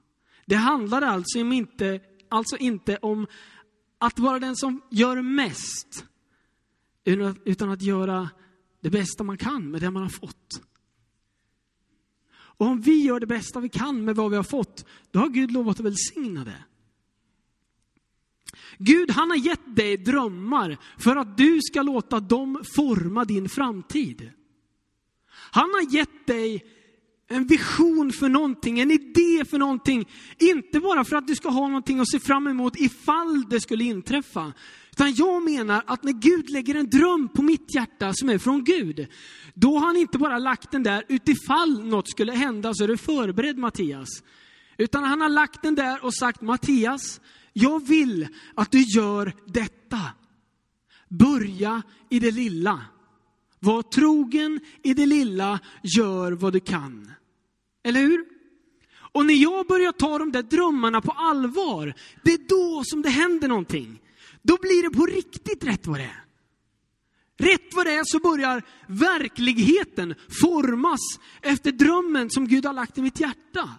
Det 0.46 0.54
handlar 0.54 1.02
alltså 1.02 1.38
inte, 1.38 2.00
alltså 2.28 2.56
inte 2.56 2.96
om 2.96 3.26
att 3.98 4.18
vara 4.18 4.38
den 4.38 4.56
som 4.56 4.82
gör 4.90 5.22
mest, 5.22 6.06
utan 7.44 7.70
att 7.70 7.82
göra 7.82 8.30
det 8.80 8.90
bästa 8.90 9.24
man 9.24 9.38
kan 9.38 9.70
med 9.70 9.80
det 9.80 9.90
man 9.90 10.02
har 10.02 10.10
fått. 10.10 10.62
Och 12.28 12.66
om 12.66 12.80
vi 12.80 13.02
gör 13.02 13.20
det 13.20 13.26
bästa 13.26 13.60
vi 13.60 13.68
kan 13.68 14.04
med 14.04 14.16
vad 14.16 14.30
vi 14.30 14.36
har 14.36 14.44
fått, 14.44 14.86
då 15.10 15.18
har 15.18 15.28
Gud 15.28 15.50
lovat 15.50 15.80
att 15.80 15.86
välsigna 15.86 16.44
det. 16.44 16.64
Gud, 18.78 19.10
han 19.10 19.30
har 19.30 19.36
gett 19.36 19.76
dig 19.76 19.96
drömmar 19.96 20.78
för 20.98 21.16
att 21.16 21.36
du 21.36 21.60
ska 21.62 21.82
låta 21.82 22.20
dem 22.20 22.62
forma 22.76 23.24
din 23.24 23.48
framtid. 23.48 24.30
Han 25.56 25.70
har 25.74 25.94
gett 25.94 26.26
dig 26.26 26.64
en 27.28 27.46
vision 27.46 28.12
för 28.12 28.28
någonting, 28.28 28.80
en 28.80 28.90
idé 28.90 29.44
för 29.50 29.58
någonting. 29.58 30.08
Inte 30.38 30.80
bara 30.80 31.04
för 31.04 31.16
att 31.16 31.26
du 31.26 31.34
ska 31.34 31.48
ha 31.48 31.68
någonting 31.68 32.00
att 32.00 32.10
se 32.10 32.20
fram 32.20 32.46
emot 32.46 32.76
ifall 32.76 33.48
det 33.50 33.60
skulle 33.60 33.84
inträffa. 33.84 34.52
Utan 34.90 35.14
jag 35.14 35.42
menar 35.42 35.82
att 35.86 36.02
när 36.02 36.12
Gud 36.12 36.50
lägger 36.50 36.74
en 36.74 36.90
dröm 36.90 37.28
på 37.28 37.42
mitt 37.42 37.74
hjärta 37.74 38.12
som 38.14 38.28
är 38.28 38.38
från 38.38 38.64
Gud, 38.64 39.06
då 39.54 39.78
har 39.78 39.86
han 39.86 39.96
inte 39.96 40.18
bara 40.18 40.38
lagt 40.38 40.70
den 40.70 40.82
där 40.82 41.04
utifall 41.08 41.84
något 41.84 42.10
skulle 42.10 42.32
hända 42.32 42.74
så 42.74 42.84
är 42.84 42.88
du 42.88 42.96
förberedd 42.96 43.58
Mattias. 43.58 44.08
Utan 44.78 45.04
han 45.04 45.20
har 45.20 45.28
lagt 45.28 45.62
den 45.62 45.74
där 45.74 46.04
och 46.04 46.14
sagt 46.14 46.40
Mattias, 46.40 47.20
jag 47.52 47.86
vill 47.86 48.28
att 48.54 48.70
du 48.70 48.80
gör 48.80 49.32
detta. 49.46 50.00
Börja 51.08 51.82
i 52.10 52.18
det 52.18 52.30
lilla. 52.30 52.80
Var 53.66 53.82
trogen 53.82 54.60
i 54.82 54.94
det 54.94 55.06
lilla, 55.06 55.60
gör 55.82 56.32
vad 56.32 56.52
du 56.52 56.60
kan. 56.60 57.12
Eller 57.84 58.00
hur? 58.00 58.24
Och 59.12 59.26
när 59.26 59.34
jag 59.34 59.66
börjar 59.66 59.92
ta 59.92 60.18
de 60.18 60.32
där 60.32 60.42
drömmarna 60.42 61.00
på 61.00 61.12
allvar, 61.12 61.94
det 62.22 62.32
är 62.32 62.48
då 62.48 62.82
som 62.84 63.02
det 63.02 63.08
händer 63.08 63.48
någonting. 63.48 64.02
Då 64.42 64.58
blir 64.60 64.82
det 64.82 64.90
på 64.90 65.06
riktigt 65.06 65.64
rätt 65.64 65.86
vad 65.86 65.98
det 65.98 66.04
är. 66.04 66.24
Rätt 67.38 67.74
vad 67.74 67.86
det 67.86 67.92
är 67.92 68.02
så 68.04 68.18
börjar 68.18 68.62
verkligheten 68.86 70.14
formas 70.40 71.00
efter 71.42 71.72
drömmen 71.72 72.30
som 72.30 72.48
Gud 72.48 72.66
har 72.66 72.72
lagt 72.72 72.98
i 72.98 73.02
mitt 73.02 73.20
hjärta. 73.20 73.70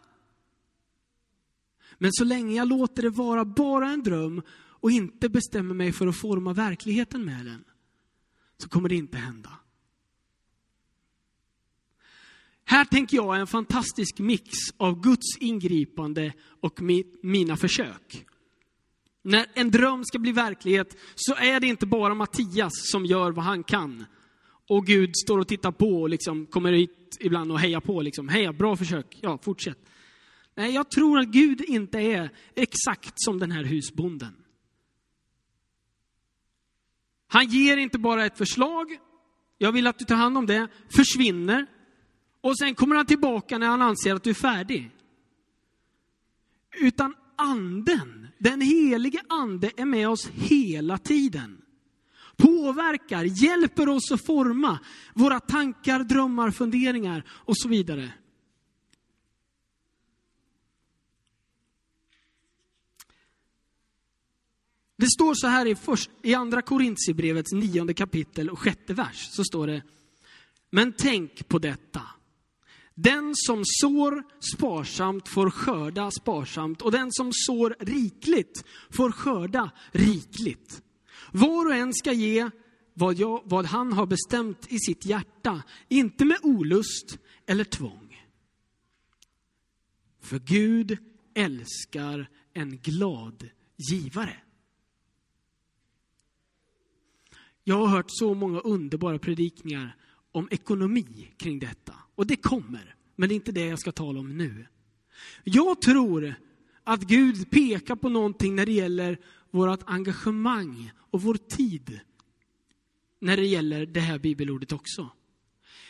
Men 1.97 2.13
så 2.13 2.23
länge 2.23 2.55
jag 2.55 2.67
låter 2.67 3.01
det 3.01 3.09
vara 3.09 3.45
bara 3.45 3.89
en 3.89 4.03
dröm 4.03 4.41
och 4.57 4.91
inte 4.91 5.29
bestämmer 5.29 5.75
mig 5.75 5.91
för 5.91 6.07
att 6.07 6.17
forma 6.17 6.53
verkligheten 6.53 7.25
med 7.25 7.45
den, 7.45 7.63
så 8.57 8.69
kommer 8.69 8.89
det 8.89 8.95
inte 8.95 9.17
hända. 9.17 9.49
Här 12.69 12.85
tänker 12.85 13.17
jag 13.17 13.39
en 13.39 13.47
fantastisk 13.47 14.19
mix 14.19 14.57
av 14.77 15.01
Guds 15.01 15.37
ingripande 15.39 16.33
och 16.61 16.81
mina 17.23 17.57
försök. 17.57 18.25
När 19.23 19.45
en 19.53 19.71
dröm 19.71 20.05
ska 20.05 20.19
bli 20.19 20.31
verklighet 20.31 20.97
så 21.15 21.35
är 21.35 21.59
det 21.59 21.67
inte 21.67 21.85
bara 21.85 22.13
Mattias 22.13 22.71
som 22.73 23.05
gör 23.05 23.31
vad 23.31 23.45
han 23.45 23.63
kan. 23.63 24.05
Och 24.69 24.85
Gud 24.85 25.11
står 25.15 25.39
och 25.39 25.47
tittar 25.47 25.71
på 25.71 26.01
och 26.01 26.09
liksom 26.09 26.45
kommer 26.45 26.71
hit 26.71 27.17
ibland 27.19 27.51
och 27.51 27.59
hejar 27.59 27.79
på. 27.79 28.01
Liksom. 28.01 28.29
Heja, 28.29 28.53
bra 28.53 28.75
försök, 28.75 29.19
ja 29.21 29.37
fortsätt. 29.37 29.79
Nej, 30.55 30.73
jag 30.73 30.91
tror 30.91 31.19
att 31.19 31.27
Gud 31.27 31.61
inte 31.61 31.99
är 31.99 32.29
exakt 32.55 33.13
som 33.15 33.39
den 33.39 33.51
här 33.51 33.63
husbonden. 33.63 34.35
Han 37.27 37.47
ger 37.47 37.77
inte 37.77 37.99
bara 37.99 38.25
ett 38.25 38.37
förslag, 38.37 38.97
jag 39.57 39.71
vill 39.71 39.87
att 39.87 39.99
du 39.99 40.05
tar 40.05 40.15
hand 40.15 40.37
om 40.37 40.45
det, 40.45 40.67
försvinner. 40.89 41.67
Och 42.41 42.57
sen 42.57 42.75
kommer 42.75 42.95
han 42.95 43.05
tillbaka 43.05 43.57
när 43.57 43.67
han 43.67 43.81
anser 43.81 44.15
att 44.15 44.23
du 44.23 44.29
är 44.29 44.33
färdig. 44.33 44.91
Utan 46.79 47.15
anden, 47.35 48.27
den 48.37 48.61
helige 48.61 49.21
ande 49.29 49.71
är 49.77 49.85
med 49.85 50.09
oss 50.09 50.27
hela 50.27 50.97
tiden. 50.97 51.61
Påverkar, 52.37 53.23
hjälper 53.43 53.89
oss 53.89 54.11
att 54.11 54.25
forma 54.25 54.79
våra 55.13 55.39
tankar, 55.39 56.03
drömmar, 56.03 56.51
funderingar 56.51 57.23
och 57.29 57.57
så 57.57 57.67
vidare. 57.67 58.13
Det 64.97 65.09
står 65.09 65.33
så 65.33 65.47
här 65.47 65.65
i, 65.65 65.75
först, 65.75 66.09
i 66.21 66.33
andra 66.33 66.61
Korintierbrevets 66.61 67.51
nionde 67.51 67.93
kapitel 67.93 68.49
och 68.49 68.59
sjätte 68.59 68.93
vers. 68.93 69.29
Så 69.31 69.43
står 69.43 69.67
det, 69.67 69.83
men 70.69 70.93
tänk 70.93 71.47
på 71.47 71.59
detta. 71.59 72.01
Den 72.99 73.33
som 73.35 73.63
sår 73.65 74.23
sparsamt 74.55 75.27
får 75.27 75.49
skörda 75.49 76.11
sparsamt 76.11 76.81
och 76.81 76.91
den 76.91 77.07
som 77.11 77.31
sår 77.33 77.75
rikligt 77.79 78.65
får 78.89 79.11
skörda 79.11 79.71
rikligt. 79.91 80.81
Var 81.31 81.65
och 81.65 81.75
en 81.75 81.93
ska 81.93 82.11
ge 82.11 82.49
vad, 82.93 83.15
jag, 83.15 83.41
vad 83.45 83.65
han 83.65 83.93
har 83.93 84.05
bestämt 84.05 84.71
i 84.71 84.79
sitt 84.79 85.05
hjärta, 85.05 85.63
inte 85.87 86.25
med 86.25 86.37
olust 86.43 87.19
eller 87.45 87.63
tvång. 87.63 88.25
För 90.21 90.39
Gud 90.39 90.97
älskar 91.33 92.29
en 92.53 92.77
glad 92.77 93.49
givare. 93.91 94.35
Jag 97.63 97.75
har 97.75 97.87
hört 97.87 98.05
så 98.09 98.33
många 98.33 98.59
underbara 98.59 99.19
predikningar 99.19 99.95
om 100.37 100.47
ekonomi 100.51 101.33
kring 101.37 101.59
detta. 101.59 101.93
Och 102.15 102.27
det 102.27 102.35
kommer, 102.35 102.95
men 103.15 103.29
det 103.29 103.33
är 103.33 103.35
inte 103.35 103.51
det 103.51 103.65
jag 103.65 103.79
ska 103.79 103.91
tala 103.91 104.19
om 104.19 104.37
nu. 104.37 104.67
Jag 105.43 105.81
tror 105.81 106.35
att 106.83 107.01
Gud 107.01 107.49
pekar 107.49 107.95
på 107.95 108.09
någonting 108.09 108.55
när 108.55 108.65
det 108.65 108.71
gäller 108.71 109.17
vårt 109.51 109.79
engagemang 109.85 110.91
och 111.11 111.21
vår 111.21 111.33
tid. 111.33 111.99
När 113.19 113.37
det 113.37 113.45
gäller 113.45 113.85
det 113.85 113.99
här 113.99 114.19
bibelordet 114.19 114.71
också. 114.71 115.09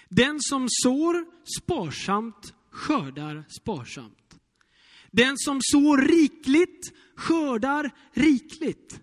Den 0.09 0.37
som 0.39 0.67
sår 0.69 1.25
sparsamt 1.59 2.53
skördar 2.71 3.43
sparsamt. 3.49 4.39
Den 5.11 5.37
som 5.37 5.59
sår 5.61 5.97
rikligt 5.97 6.93
skördar 7.15 7.91
rikligt. 8.13 9.01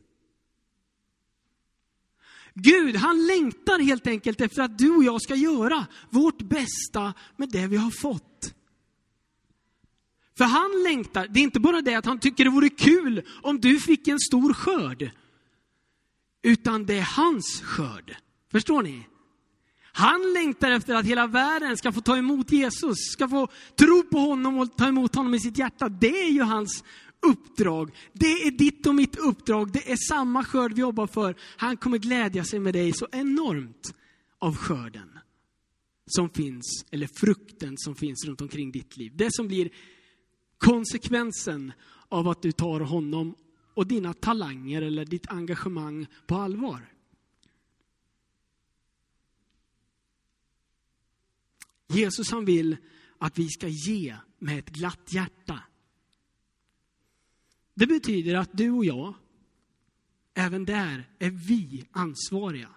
Gud, 2.55 2.97
han 2.97 3.27
längtar 3.27 3.79
helt 3.79 4.07
enkelt 4.07 4.41
efter 4.41 4.63
att 4.63 4.79
du 4.79 4.91
och 4.91 5.05
jag 5.05 5.23
ska 5.23 5.35
göra 5.35 5.87
vårt 6.11 6.43
bästa 6.43 7.15
med 7.37 7.49
det 7.49 7.67
vi 7.67 7.77
har 7.77 7.90
fått. 7.90 8.55
För 10.38 10.45
han 10.45 10.83
längtar, 10.83 11.29
det 11.29 11.40
är 11.40 11.45
inte 11.45 11.61
bara 11.61 11.81
det 11.81 11.95
att 11.95 12.07
han 12.07 12.19
tycker 12.19 12.45
det 12.45 12.51
vore 12.51 12.69
kul 12.69 13.23
om 13.43 13.61
du 13.61 13.81
fick 13.81 14.09
en 14.09 14.21
stor 14.21 14.53
skörd. 14.53 15.11
Utan 16.43 16.87
det 16.87 16.99
är 16.99 17.09
hans 17.17 17.62
skörd. 17.64 18.17
Förstår 18.53 18.83
ni? 18.83 19.07
Han 19.97 20.33
längtar 20.33 20.71
efter 20.71 20.95
att 20.95 21.07
hela 21.07 21.27
världen 21.27 21.77
ska 21.77 21.93
få 21.93 22.01
ta 22.01 22.17
emot 22.17 22.53
Jesus, 22.53 22.97
ska 23.12 23.29
få 23.29 23.49
tro 23.79 24.03
på 24.03 24.19
honom 24.19 24.59
och 24.59 24.77
ta 24.77 24.88
emot 24.88 25.14
honom 25.14 25.35
i 25.35 25.40
sitt 25.40 25.59
hjärta. 25.59 25.88
Det 25.88 26.23
är 26.23 26.31
ju 26.31 26.43
hans 26.43 26.85
uppdrag. 27.27 27.91
Det 28.13 28.27
är 28.27 28.51
ditt 28.51 28.87
och 28.87 28.95
mitt 28.95 29.17
uppdrag. 29.17 29.73
Det 29.73 29.93
är 29.93 29.97
samma 30.09 30.45
skörd 30.45 30.73
vi 30.73 30.81
jobbar 30.81 31.07
för. 31.07 31.35
Han 31.57 31.77
kommer 31.77 31.99
glädja 31.99 32.45
sig 32.45 32.61
med 32.61 32.75
dig 32.75 32.93
så 32.93 33.09
enormt 33.13 33.95
av 34.39 34.57
skörden 34.57 35.19
som 36.07 36.31
finns, 36.31 36.85
eller 36.91 37.07
frukten 37.07 37.75
som 37.77 37.95
finns 37.95 38.25
runt 38.25 38.41
omkring 38.41 38.73
ditt 38.73 38.97
liv. 38.97 39.13
Det 39.17 39.29
som 39.31 39.49
blir 39.49 39.71
konsekvensen 40.59 41.73
av 42.09 42.29
att 42.29 42.43
du 42.43 42.53
tar 42.53 42.81
honom 42.81 43.35
och 43.75 43.87
dina 43.87 44.15
talanger 44.15 44.83
eller 44.83 45.05
ditt 45.05 45.31
engagemang 45.31 46.07
på 46.27 46.35
allvar. 46.35 46.91
Jesus 51.89 52.31
han 52.31 52.45
vill 52.45 52.77
att 53.19 53.39
vi 53.39 53.49
ska 53.49 53.69
ge 53.69 54.17
med 54.39 54.59
ett 54.59 54.71
glatt 54.71 55.13
hjärta. 55.13 55.63
Det 57.75 57.87
betyder 57.87 58.35
att 58.35 58.51
du 58.53 58.71
och 58.71 58.85
jag, 58.85 59.15
även 60.35 60.65
där 60.65 61.11
är 61.19 61.31
vi 61.31 61.89
ansvariga 61.93 62.69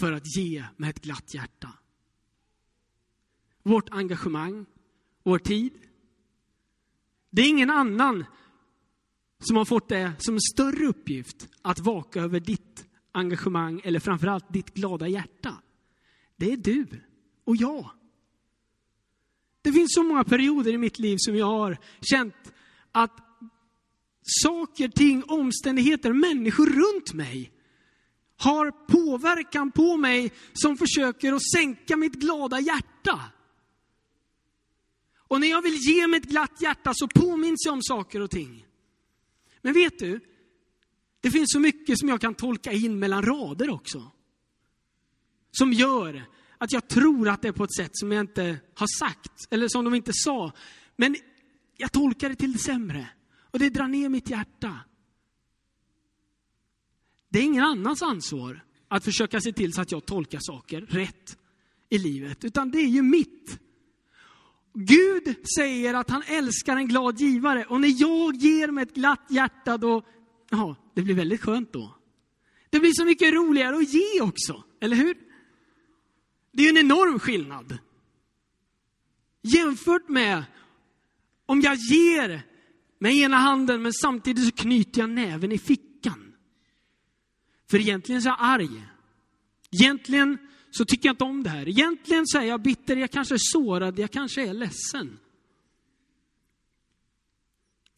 för 0.00 0.12
att 0.12 0.36
ge 0.36 0.64
med 0.76 0.90
ett 0.90 1.00
glatt 1.00 1.34
hjärta. 1.34 1.72
Vårt 3.62 3.90
engagemang, 3.90 4.66
vår 5.22 5.38
tid. 5.38 5.72
Det 7.30 7.42
är 7.42 7.48
ingen 7.48 7.70
annan 7.70 8.24
som 9.38 9.56
har 9.56 9.64
fått 9.64 9.88
det 9.88 10.12
som 10.18 10.34
en 10.34 10.40
större 10.40 10.86
uppgift 10.86 11.48
att 11.62 11.78
vaka 11.78 12.20
över 12.20 12.40
ditt 12.40 12.86
engagemang 13.12 13.80
eller 13.84 14.00
framförallt 14.00 14.52
ditt 14.52 14.74
glada 14.74 15.08
hjärta. 15.08 15.62
Det 16.36 16.52
är 16.52 16.56
du 16.56 16.86
och 17.44 17.56
jag. 17.56 17.90
Det 19.62 19.72
finns 19.72 19.94
så 19.94 20.02
många 20.02 20.24
perioder 20.24 20.72
i 20.72 20.78
mitt 20.78 20.98
liv 20.98 21.16
som 21.18 21.36
jag 21.36 21.46
har 21.46 21.78
känt 22.00 22.52
att 22.92 23.18
saker, 24.22 24.88
ting, 24.88 25.24
omständigheter, 25.24 26.12
människor 26.12 26.66
runt 26.66 27.12
mig 27.12 27.52
har 28.36 28.70
påverkan 28.70 29.70
på 29.70 29.96
mig 29.96 30.32
som 30.52 30.76
försöker 30.76 31.32
att 31.32 31.50
sänka 31.54 31.96
mitt 31.96 32.14
glada 32.14 32.60
hjärta. 32.60 33.20
Och 35.16 35.40
när 35.40 35.48
jag 35.48 35.62
vill 35.62 35.76
ge 35.76 36.06
mig 36.06 36.20
ett 36.20 36.28
glatt 36.28 36.60
hjärta 36.60 36.92
så 36.94 37.08
påminns 37.08 37.62
jag 37.64 37.72
om 37.72 37.82
saker 37.82 38.20
och 38.20 38.30
ting. 38.30 38.66
Men 39.62 39.74
vet 39.74 39.98
du, 39.98 40.20
det 41.20 41.30
finns 41.30 41.52
så 41.52 41.60
mycket 41.60 41.98
som 41.98 42.08
jag 42.08 42.20
kan 42.20 42.34
tolka 42.34 42.72
in 42.72 42.98
mellan 42.98 43.22
rader 43.22 43.70
också. 43.70 44.10
Som 45.50 45.72
gör 45.72 46.24
att 46.58 46.72
jag 46.72 46.88
tror 46.88 47.28
att 47.28 47.42
det 47.42 47.48
är 47.48 47.52
på 47.52 47.64
ett 47.64 47.74
sätt 47.74 47.90
som 47.92 48.12
jag 48.12 48.20
inte 48.20 48.58
har 48.74 48.98
sagt, 48.98 49.32
eller 49.50 49.68
som 49.68 49.84
de 49.84 49.94
inte 49.94 50.10
sa. 50.14 50.52
Men 50.96 51.16
jag 51.80 51.92
tolkar 51.92 52.28
det 52.28 52.36
till 52.36 52.52
det 52.52 52.58
sämre. 52.58 53.08
Och 53.50 53.58
det 53.58 53.68
drar 53.68 53.88
ner 53.88 54.08
mitt 54.08 54.30
hjärta. 54.30 54.80
Det 57.28 57.38
är 57.38 57.42
ingen 57.42 57.64
annans 57.64 58.02
ansvar 58.02 58.64
att 58.88 59.04
försöka 59.04 59.40
se 59.40 59.52
till 59.52 59.72
så 59.72 59.80
att 59.80 59.92
jag 59.92 60.06
tolkar 60.06 60.38
saker 60.42 60.80
rätt 60.80 61.38
i 61.88 61.98
livet, 61.98 62.44
utan 62.44 62.70
det 62.70 62.78
är 62.78 62.88
ju 62.88 63.02
mitt. 63.02 63.60
Gud 64.74 65.36
säger 65.56 65.94
att 65.94 66.10
han 66.10 66.22
älskar 66.26 66.76
en 66.76 66.88
glad 66.88 67.20
givare 67.20 67.64
och 67.64 67.80
när 67.80 68.00
jag 68.00 68.34
ger 68.34 68.68
med 68.68 68.82
ett 68.82 68.94
glatt 68.94 69.26
hjärta 69.28 69.78
då, 69.78 70.02
ja, 70.50 70.76
det 70.94 71.02
blir 71.02 71.14
väldigt 71.14 71.40
skönt 71.40 71.72
då. 71.72 71.94
Det 72.70 72.80
blir 72.80 72.92
så 72.92 73.04
mycket 73.04 73.34
roligare 73.34 73.76
att 73.76 73.92
ge 73.92 74.20
också, 74.20 74.64
eller 74.80 74.96
hur? 74.96 75.16
Det 76.52 76.62
är 76.62 76.64
ju 76.64 76.78
en 76.78 76.86
enorm 76.86 77.18
skillnad. 77.18 77.78
Jämfört 79.42 80.08
med 80.08 80.44
om 81.50 81.60
jag 81.60 81.76
ger 81.76 82.42
med 82.98 83.14
ena 83.14 83.36
handen 83.36 83.82
men 83.82 83.92
samtidigt 83.92 84.44
så 84.44 84.52
knyter 84.52 85.00
jag 85.00 85.10
näven 85.10 85.52
i 85.52 85.58
fickan. 85.58 86.34
För 87.70 87.78
egentligen 87.78 88.22
så 88.22 88.28
är 88.28 88.30
jag 88.30 88.38
arg. 88.40 88.86
Egentligen 89.70 90.38
så 90.70 90.84
tycker 90.84 91.08
jag 91.08 91.14
inte 91.14 91.24
om 91.24 91.42
det 91.42 91.50
här. 91.50 91.68
Egentligen 91.68 92.26
så 92.26 92.38
är 92.38 92.44
jag 92.44 92.62
bitter, 92.62 92.96
jag 92.96 93.10
kanske 93.10 93.34
är 93.34 93.38
sårad, 93.40 93.98
jag 93.98 94.10
kanske 94.10 94.48
är 94.48 94.54
ledsen. 94.54 95.18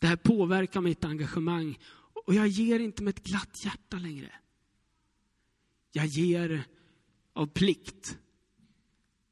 Det 0.01 0.07
här 0.07 0.17
påverkar 0.17 0.81
mitt 0.81 1.05
engagemang 1.05 1.79
och 2.27 2.35
jag 2.35 2.47
ger 2.47 2.81
inte 2.81 3.03
med 3.03 3.19
ett 3.19 3.25
glatt 3.25 3.65
hjärta 3.65 3.97
längre. 3.97 4.33
Jag 5.93 6.07
ger 6.07 6.65
av 7.33 7.47
plikt. 7.47 8.19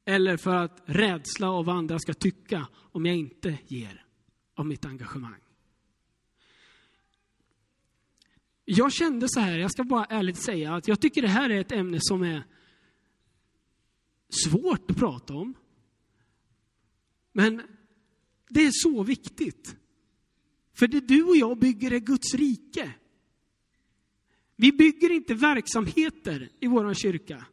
Eller 0.05 0.37
för 0.37 0.55
att 0.55 0.83
rädsla 0.87 1.51
av 1.51 1.65
vad 1.65 1.77
andra 1.77 1.99
ska 1.99 2.15
tycka 2.15 2.69
om 2.93 3.07
jag 3.07 3.17
inte 3.17 3.59
ger 3.67 4.07
av 4.61 4.67
mitt 4.67 4.85
engagemang. 4.85 5.41
Jag 8.65 8.93
kände 8.93 9.29
så 9.29 9.41
här, 9.41 9.59
jag 9.59 9.71
ska 9.71 9.85
bara 9.85 10.05
ärligt 10.05 10.43
säga 10.43 10.75
att 10.75 10.89
jag 10.89 11.01
tycker 11.01 11.23
det 11.23 11.29
här 11.29 11.51
är 11.51 11.61
ett 11.61 11.73
ämne 11.73 11.99
som 12.01 12.23
är 12.23 12.45
svårt 14.29 14.91
att 14.91 14.97
prata 14.97 15.35
om. 15.35 15.55
Men 17.33 17.63
det 18.49 18.61
är 18.61 18.71
så 18.73 19.03
viktigt. 19.03 19.77
För 20.75 20.87
det 20.87 21.01
du 21.01 21.23
och 21.23 21.37
jag 21.37 21.59
bygger 21.59 21.93
är 21.93 21.99
Guds 21.99 22.35
rike. 22.35 22.95
Vi 24.57 24.73
bygger 24.73 25.11
inte 25.11 25.35
verksamheter 25.35 26.51
i 26.61 26.67
vår 26.67 26.95
kyrka. 26.95 27.47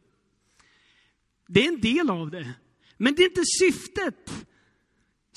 Det 1.46 1.64
är 1.64 1.68
en 1.68 1.80
del 1.80 2.10
av 2.10 2.30
det. 2.30 2.54
Men 2.96 3.14
det 3.14 3.22
är 3.22 3.28
inte 3.28 3.44
syftet. 3.60 4.47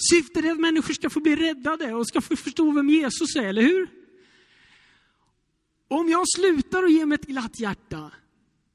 Syftet 0.10 0.46
är 0.46 0.52
att 0.52 0.60
människor 0.60 0.94
ska 0.94 1.10
få 1.10 1.20
bli 1.20 1.36
räddade 1.36 1.94
och 1.94 2.08
ska 2.08 2.22
få 2.22 2.36
förstå 2.36 2.72
vem 2.72 2.90
Jesus 2.90 3.36
är, 3.36 3.44
eller 3.44 3.62
hur? 3.62 3.90
Om 5.88 6.10
jag 6.10 6.30
slutar 6.36 6.84
att 6.84 6.92
ge 6.92 7.06
mig 7.06 7.16
ett 7.16 7.28
glatt 7.28 7.60
hjärta, 7.60 8.12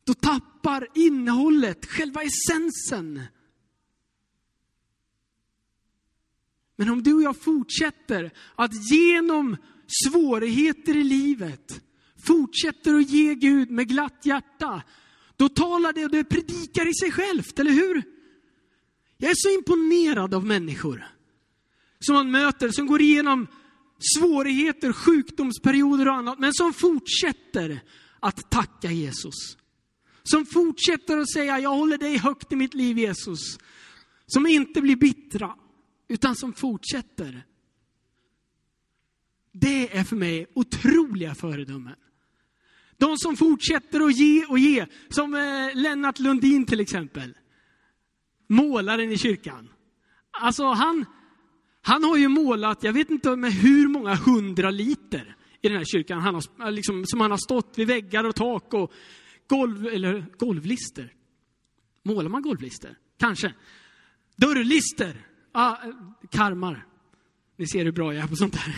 då 0.05 0.15
tappar 0.15 0.89
innehållet, 0.95 1.87
själva 1.87 2.23
essensen. 2.23 3.23
Men 6.77 6.91
om 6.91 7.03
du 7.03 7.15
och 7.15 7.23
jag 7.23 7.37
fortsätter 7.37 8.31
att 8.55 8.91
genom 8.91 9.57
svårigheter 10.05 10.97
i 10.97 11.05
livet, 11.05 11.85
fortsätter 12.27 12.95
att 12.95 13.11
ge 13.11 13.35
Gud 13.35 13.71
med 13.71 13.89
glatt 13.89 14.21
hjärta, 14.27 14.83
då 15.37 15.49
talar 15.49 15.93
det 15.93 16.05
och 16.05 16.11
det 16.11 16.25
predikar 16.25 16.89
i 16.89 16.95
sig 16.95 17.13
självt, 17.13 17.59
eller 17.59 17.71
hur? 17.71 18.03
Jag 19.17 19.31
är 19.31 19.35
så 19.37 19.51
imponerad 19.51 20.35
av 20.35 20.47
människor 20.47 21.16
som 22.07 22.15
man 22.15 22.31
möter, 22.31 22.69
som 22.69 22.87
går 22.87 23.01
igenom 23.01 23.47
svårigheter, 24.17 24.93
sjukdomsperioder 24.93 26.09
och 26.09 26.15
annat, 26.15 26.39
men 26.39 26.55
som 26.55 26.73
fortsätter 26.73 27.81
att 28.21 28.51
tacka 28.51 28.91
Jesus. 28.91 29.57
Som 30.23 30.47
fortsätter 30.47 31.19
att 31.19 31.33
säga, 31.33 31.59
jag 31.59 31.71
håller 31.71 31.99
dig 31.99 32.19
högt 32.19 32.53
i 32.53 32.57
mitt 32.57 32.75
liv 32.75 32.99
Jesus. 32.99 33.59
Som 34.27 34.47
inte 34.47 34.81
blir 34.83 34.97
bittra, 34.97 35.55
utan 36.09 36.37
som 36.37 36.53
fortsätter. 36.53 37.47
Det 39.53 39.97
är 39.97 40.05
för 40.05 40.17
mig 40.17 40.47
otroliga 40.55 41.35
föredömen. 41.35 41.95
De 42.99 43.19
som 43.19 43.37
fortsätter 43.37 44.01
att 44.01 44.17
ge 44.17 44.45
och 44.47 44.59
ge, 44.59 44.87
som 45.09 45.35
eh, 45.35 45.75
Lennart 45.75 46.19
Lundin 46.19 46.67
till 46.67 46.81
exempel. 46.81 47.37
Målaren 48.47 49.13
i 49.13 49.19
kyrkan. 49.19 49.69
Alltså 50.31 50.65
han, 50.65 51.05
han 51.87 52.05
har 52.05 52.17
ju 52.17 52.29
målat, 52.29 52.83
jag 52.83 52.93
vet 52.93 53.11
inte 53.11 53.37
med 53.37 53.53
hur 53.53 53.89
många 53.89 54.15
hundra 54.15 54.71
liter 54.71 55.37
i 55.61 55.69
den 55.69 55.77
här 55.77 55.85
kyrkan 55.85 56.21
han 56.21 56.35
har, 56.35 56.67
eh, 56.67 56.73
liksom, 56.73 57.07
som 57.07 57.21
han 57.21 57.31
har 57.31 57.39
stått 57.39 57.79
vid 57.79 57.87
väggar 57.87 58.25
och 58.25 58.37
tak 58.37 58.75
och 58.75 58.93
golv, 59.47 59.87
eller 59.87 60.27
golvlister. 60.39 61.13
Målar 62.03 62.29
man 62.29 62.43
golvlister? 62.43 62.99
Kanske. 63.19 63.55
Dörrlister. 64.37 65.27
Ah, 65.53 65.77
karmar. 66.31 66.87
Ni 67.57 67.67
ser 67.67 67.85
hur 67.85 67.93
bra 67.93 68.15
jag 68.15 68.25
är 68.25 68.29
på 68.29 68.37
sånt 68.37 68.53
där. 68.53 68.77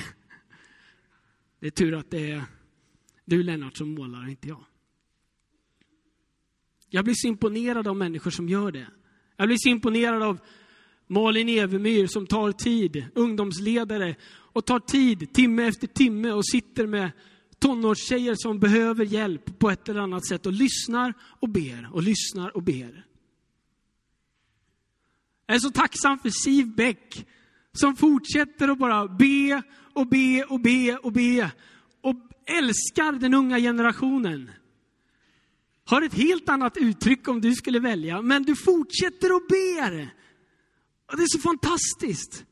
Det 1.60 1.66
är 1.66 1.70
tur 1.70 1.94
att 1.94 2.10
det 2.10 2.30
är 2.30 2.42
du 3.24 3.42
Lennart 3.42 3.76
som 3.76 3.94
målar, 3.94 4.28
inte 4.28 4.48
jag. 4.48 4.64
Jag 6.88 7.04
blir 7.04 7.14
så 7.16 7.28
imponerad 7.28 7.88
av 7.88 7.96
människor 7.96 8.30
som 8.30 8.48
gör 8.48 8.72
det. 8.72 8.86
Jag 9.36 9.48
blir 9.48 9.56
så 9.60 9.68
imponerad 9.68 10.22
av 10.22 10.40
Malin 11.08 11.48
Evemyr 11.48 12.06
som 12.06 12.26
tar 12.26 12.52
tid, 12.52 13.04
ungdomsledare, 13.14 14.16
och 14.52 14.64
tar 14.64 14.80
tid 14.80 15.32
timme 15.32 15.68
efter 15.68 15.86
timme 15.86 16.32
och 16.32 16.46
sitter 16.46 16.86
med 16.86 17.10
tonårstjejer 17.58 18.34
som 18.36 18.58
behöver 18.58 19.04
hjälp 19.04 19.58
på 19.58 19.70
ett 19.70 19.88
eller 19.88 20.00
annat 20.00 20.26
sätt 20.26 20.46
och 20.46 20.52
lyssnar 20.52 21.14
och 21.40 21.48
ber 21.48 21.88
och 21.92 22.02
lyssnar 22.02 22.56
och 22.56 22.62
ber. 22.62 23.04
Jag 25.46 25.54
är 25.54 25.58
så 25.58 25.70
tacksam 25.70 26.18
för 26.18 26.30
Siv 26.30 26.66
Bäck 26.66 27.26
som 27.72 27.96
fortsätter 27.96 28.68
att 28.68 28.78
bara 28.78 29.08
be 29.08 29.62
och 29.92 30.06
be 30.06 30.44
och 30.44 30.60
be 30.60 30.96
och 30.96 31.12
be 31.12 31.50
och 32.00 32.14
älskar 32.46 33.12
den 33.12 33.34
unga 33.34 33.58
generationen. 33.58 34.50
Har 35.84 36.02
ett 36.02 36.14
helt 36.14 36.48
annat 36.48 36.76
uttryck 36.76 37.28
om 37.28 37.40
du 37.40 37.54
skulle 37.54 37.80
välja, 37.80 38.22
men 38.22 38.42
du 38.42 38.56
fortsätter 38.56 39.32
och 39.32 39.42
ber. 39.48 40.14
Och 41.10 41.16
det 41.16 41.22
är 41.22 41.38
så 41.38 41.38
fantastiskt. 41.38 42.44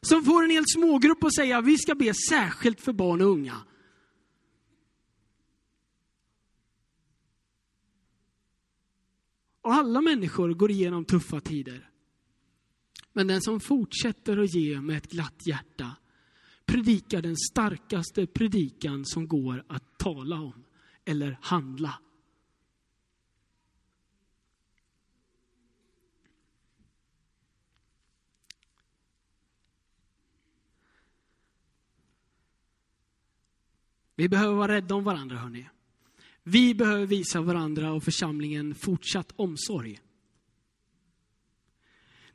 Som 0.00 0.24
får 0.24 0.44
en 0.44 0.50
hel 0.50 0.64
smågrupp 0.66 1.24
att 1.24 1.34
säga, 1.34 1.60
vi 1.60 1.78
ska 1.78 1.94
be 1.94 2.14
särskilt 2.14 2.80
för 2.80 2.92
barn 2.92 3.20
och 3.20 3.26
unga. 3.26 3.62
Och 9.62 9.72
alla 9.72 10.00
människor 10.00 10.54
går 10.54 10.70
igenom 10.70 11.04
tuffa 11.04 11.40
tider. 11.40 11.90
Men 13.12 13.26
den 13.26 13.42
som 13.42 13.60
fortsätter 13.60 14.38
att 14.38 14.54
ge 14.54 14.80
med 14.80 14.96
ett 14.96 15.10
glatt 15.10 15.46
hjärta 15.46 15.96
predikar 16.66 17.22
den 17.22 17.36
starkaste 17.36 18.26
predikan 18.26 19.04
som 19.04 19.28
går 19.28 19.64
att 19.68 19.98
tala 19.98 20.36
om 20.36 20.64
eller 21.04 21.38
handla. 21.40 21.98
Vi 34.22 34.28
behöver 34.28 34.54
vara 34.54 34.72
rädda 34.72 34.94
om 34.94 35.04
varandra, 35.04 35.36
hörni. 35.36 35.68
Vi 36.42 36.74
behöver 36.74 37.06
visa 37.06 37.40
varandra 37.40 37.92
och 37.92 38.04
församlingen 38.04 38.74
fortsatt 38.74 39.32
omsorg. 39.36 40.00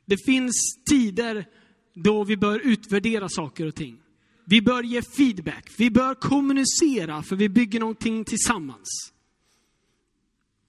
Det 0.04 0.24
finns 0.24 0.78
tider 0.90 1.48
då 1.94 2.24
vi 2.24 2.36
bör 2.36 2.58
utvärdera 2.58 3.28
saker 3.28 3.66
och 3.66 3.74
ting. 3.74 4.00
Vi 4.44 4.62
bör 4.62 4.82
ge 4.82 5.02
feedback, 5.02 5.70
vi 5.78 5.90
bör 5.90 6.14
kommunicera 6.14 7.22
för 7.22 7.36
vi 7.36 7.48
bygger 7.48 7.80
någonting 7.80 8.24
tillsammans. 8.24 9.12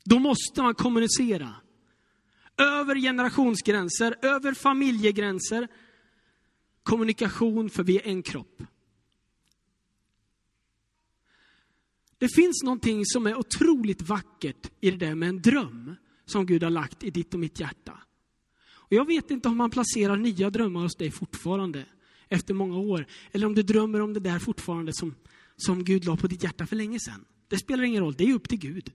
Då 0.03 0.19
måste 0.19 0.61
man 0.61 0.75
kommunicera. 0.75 1.55
Över 2.57 2.95
generationsgränser, 2.95 4.15
över 4.21 4.53
familjegränser. 4.53 5.67
Kommunikation 6.83 7.69
för 7.69 7.83
vi 7.83 7.97
är 7.97 8.07
en 8.07 8.23
kropp. 8.23 8.63
Det 12.19 12.29
finns 12.35 12.63
någonting 12.63 13.05
som 13.05 13.27
är 13.27 13.35
otroligt 13.35 14.01
vackert 14.01 14.71
i 14.81 14.91
det 14.91 14.97
där 14.97 15.15
med 15.15 15.29
en 15.29 15.41
dröm 15.41 15.95
som 16.25 16.45
Gud 16.45 16.63
har 16.63 16.69
lagt 16.69 17.03
i 17.03 17.09
ditt 17.09 17.33
och 17.33 17.39
mitt 17.39 17.59
hjärta. 17.59 17.99
Och 18.71 18.93
jag 18.93 19.05
vet 19.05 19.31
inte 19.31 19.49
om 19.49 19.57
man 19.57 19.69
placerar 19.69 20.17
nya 20.17 20.49
drömmar 20.49 20.81
hos 20.81 20.95
dig 20.95 21.11
fortfarande 21.11 21.85
efter 22.27 22.53
många 22.53 22.77
år. 22.77 23.05
Eller 23.31 23.47
om 23.47 23.55
du 23.55 23.63
drömmer 23.63 24.01
om 24.01 24.13
det 24.13 24.19
där 24.19 24.39
fortfarande 24.39 24.93
som, 24.93 25.15
som 25.57 25.83
Gud 25.83 26.05
la 26.05 26.17
på 26.17 26.27
ditt 26.27 26.43
hjärta 26.43 26.65
för 26.65 26.75
länge 26.75 26.99
sedan. 26.99 27.25
Det 27.47 27.57
spelar 27.57 27.83
ingen 27.83 28.03
roll, 28.03 28.13
det 28.13 28.23
är 28.23 28.33
upp 28.33 28.49
till 28.49 28.59
Gud. 28.59 28.91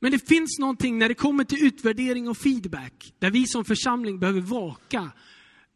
Men 0.00 0.12
det 0.12 0.28
finns 0.28 0.58
någonting 0.58 0.98
när 0.98 1.08
det 1.08 1.14
kommer 1.14 1.44
till 1.44 1.66
utvärdering 1.66 2.28
och 2.28 2.36
feedback, 2.36 3.14
där 3.18 3.30
vi 3.30 3.46
som 3.46 3.64
församling 3.64 4.18
behöver 4.18 4.40
vaka 4.40 5.12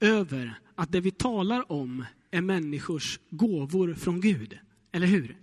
över 0.00 0.60
att 0.74 0.92
det 0.92 1.00
vi 1.00 1.10
talar 1.10 1.72
om 1.72 2.04
är 2.30 2.40
människors 2.40 3.20
gåvor 3.30 3.94
från 3.94 4.20
Gud. 4.20 4.58
Eller 4.92 5.06
hur? 5.06 5.36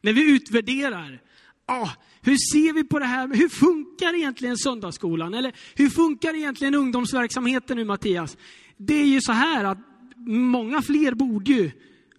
När 0.00 0.12
vi 0.12 0.30
utvärderar, 0.30 1.22
ah, 1.66 1.90
hur 2.20 2.36
ser 2.52 2.72
vi 2.72 2.84
på 2.84 2.98
det 2.98 3.04
här? 3.04 3.28
Hur 3.34 3.48
funkar 3.48 4.14
egentligen 4.14 4.58
söndagsskolan? 4.58 5.34
Eller 5.34 5.52
hur 5.74 5.90
funkar 5.90 6.34
egentligen 6.34 6.74
ungdomsverksamheten 6.74 7.76
nu 7.76 7.84
Mattias? 7.84 8.36
Det 8.76 8.94
är 8.94 9.06
ju 9.06 9.20
så 9.20 9.32
här 9.32 9.64
att 9.64 9.78
många 10.26 10.82
fler 10.82 11.14
borde 11.14 11.52
ju, 11.52 11.70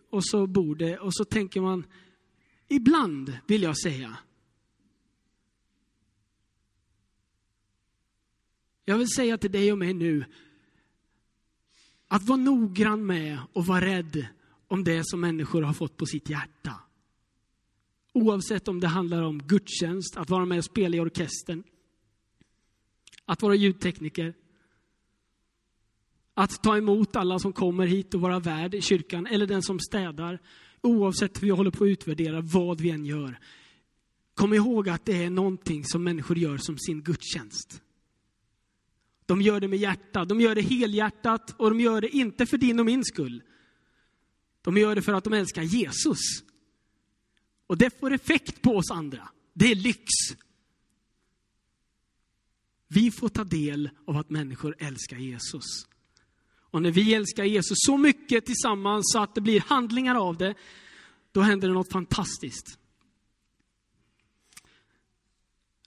och 0.10 0.26
så 0.26 0.48
borde, 0.48 0.98
och 0.98 1.14
så 1.16 1.26
tänker 1.26 1.62
man, 1.62 1.86
ibland 2.68 3.38
vill 3.48 3.64
jag 3.64 3.78
säga, 3.78 4.18
jag 8.86 8.98
vill 8.98 9.10
säga 9.10 9.38
till 9.38 9.52
dig 9.52 9.72
och 9.72 9.78
mig 9.78 9.94
nu, 9.94 10.26
att 12.12 12.24
vara 12.24 12.38
noggrann 12.38 13.06
med 13.06 13.40
och 13.54 13.66
vara 13.66 13.86
rädd 13.86 14.28
om 14.68 14.84
det 14.84 15.02
som 15.06 15.22
människor 15.22 15.62
har 15.62 15.74
fått 15.74 15.98
på 15.98 16.06
sitt 16.06 16.30
hjärta. 16.30 16.76
Oavsett 18.14 18.68
om 18.68 18.80
det 18.80 18.88
handlar 18.88 19.24
om 19.24 19.40
gudstjänst, 19.40 20.18
att 20.18 20.30
vara 20.30 20.46
med 20.46 20.58
och 20.58 20.66
spela 20.66 20.98
i 20.98 21.00
orkestern, 21.00 21.64
att 23.26 23.42
vara 23.42 23.56
ljudtekniker, 23.56 24.34
att 26.34 26.64
ta 26.64 26.78
emot 26.78 27.16
alla 27.16 27.40
som 27.40 27.54
kommer 27.54 27.86
hit 27.86 28.14
och 28.14 28.22
vara 28.22 28.40
värd 28.40 28.74
i 28.74 28.82
kyrkan, 28.82 29.28
eller 29.28 29.48
den 29.48 29.62
som 29.62 29.80
städar. 29.80 30.40
Oavsett 30.82 31.42
hur 31.42 31.48
vi 31.48 31.50
håller 31.50 31.72
på 31.72 31.84
att 31.84 31.88
utvärdera 31.88 32.42
vad 32.42 32.82
vi 32.82 32.90
än 32.90 33.06
gör. 33.06 33.40
Kom 34.34 34.54
ihåg 34.54 34.90
att 34.90 35.06
det 35.06 35.24
är 35.24 35.30
någonting 35.30 35.86
som 35.86 36.04
människor 36.04 36.38
gör 36.38 36.58
som 36.58 36.78
sin 36.78 37.04
gudstjänst. 37.04 37.82
De 39.32 39.42
gör 39.42 39.60
det 39.60 39.68
med 39.68 39.80
hjärta, 39.80 40.26
de 40.26 40.42
gör 40.42 40.56
det 40.56 40.62
helhjärtat 40.62 41.56
och 41.58 41.70
de 41.70 41.80
gör 41.80 42.02
det 42.02 42.10
inte 42.10 42.46
för 42.46 42.58
din 42.58 42.80
och 42.80 42.86
min 42.86 43.06
skull. 43.06 43.44
De 44.62 44.78
gör 44.78 44.96
det 44.96 45.02
för 45.02 45.14
att 45.14 45.24
de 45.24 45.34
älskar 45.34 45.62
Jesus. 45.62 46.20
Och 47.68 47.78
det 47.78 48.00
får 48.00 48.14
effekt 48.14 48.62
på 48.62 48.78
oss 48.78 48.92
andra. 48.92 49.30
Det 49.54 49.72
är 49.72 49.76
lyx. 49.76 50.04
Vi 52.88 53.12
får 53.12 53.30
ta 53.30 53.44
del 53.44 53.90
av 54.08 54.18
att 54.18 54.30
människor 54.30 54.76
älskar 54.80 55.18
Jesus. 55.18 55.88
Och 56.72 56.82
när 56.82 56.92
vi 56.92 57.14
älskar 57.14 57.44
Jesus 57.44 57.78
så 57.82 57.98
mycket 57.98 58.46
tillsammans 58.46 59.12
så 59.14 59.20
att 59.20 59.36
det 59.36 59.42
blir 59.42 59.62
handlingar 59.62 60.16
av 60.16 60.38
det, 60.38 60.56
då 61.32 61.42
händer 61.42 61.68
det 61.68 61.74
något 61.74 61.92
fantastiskt. 61.92 62.80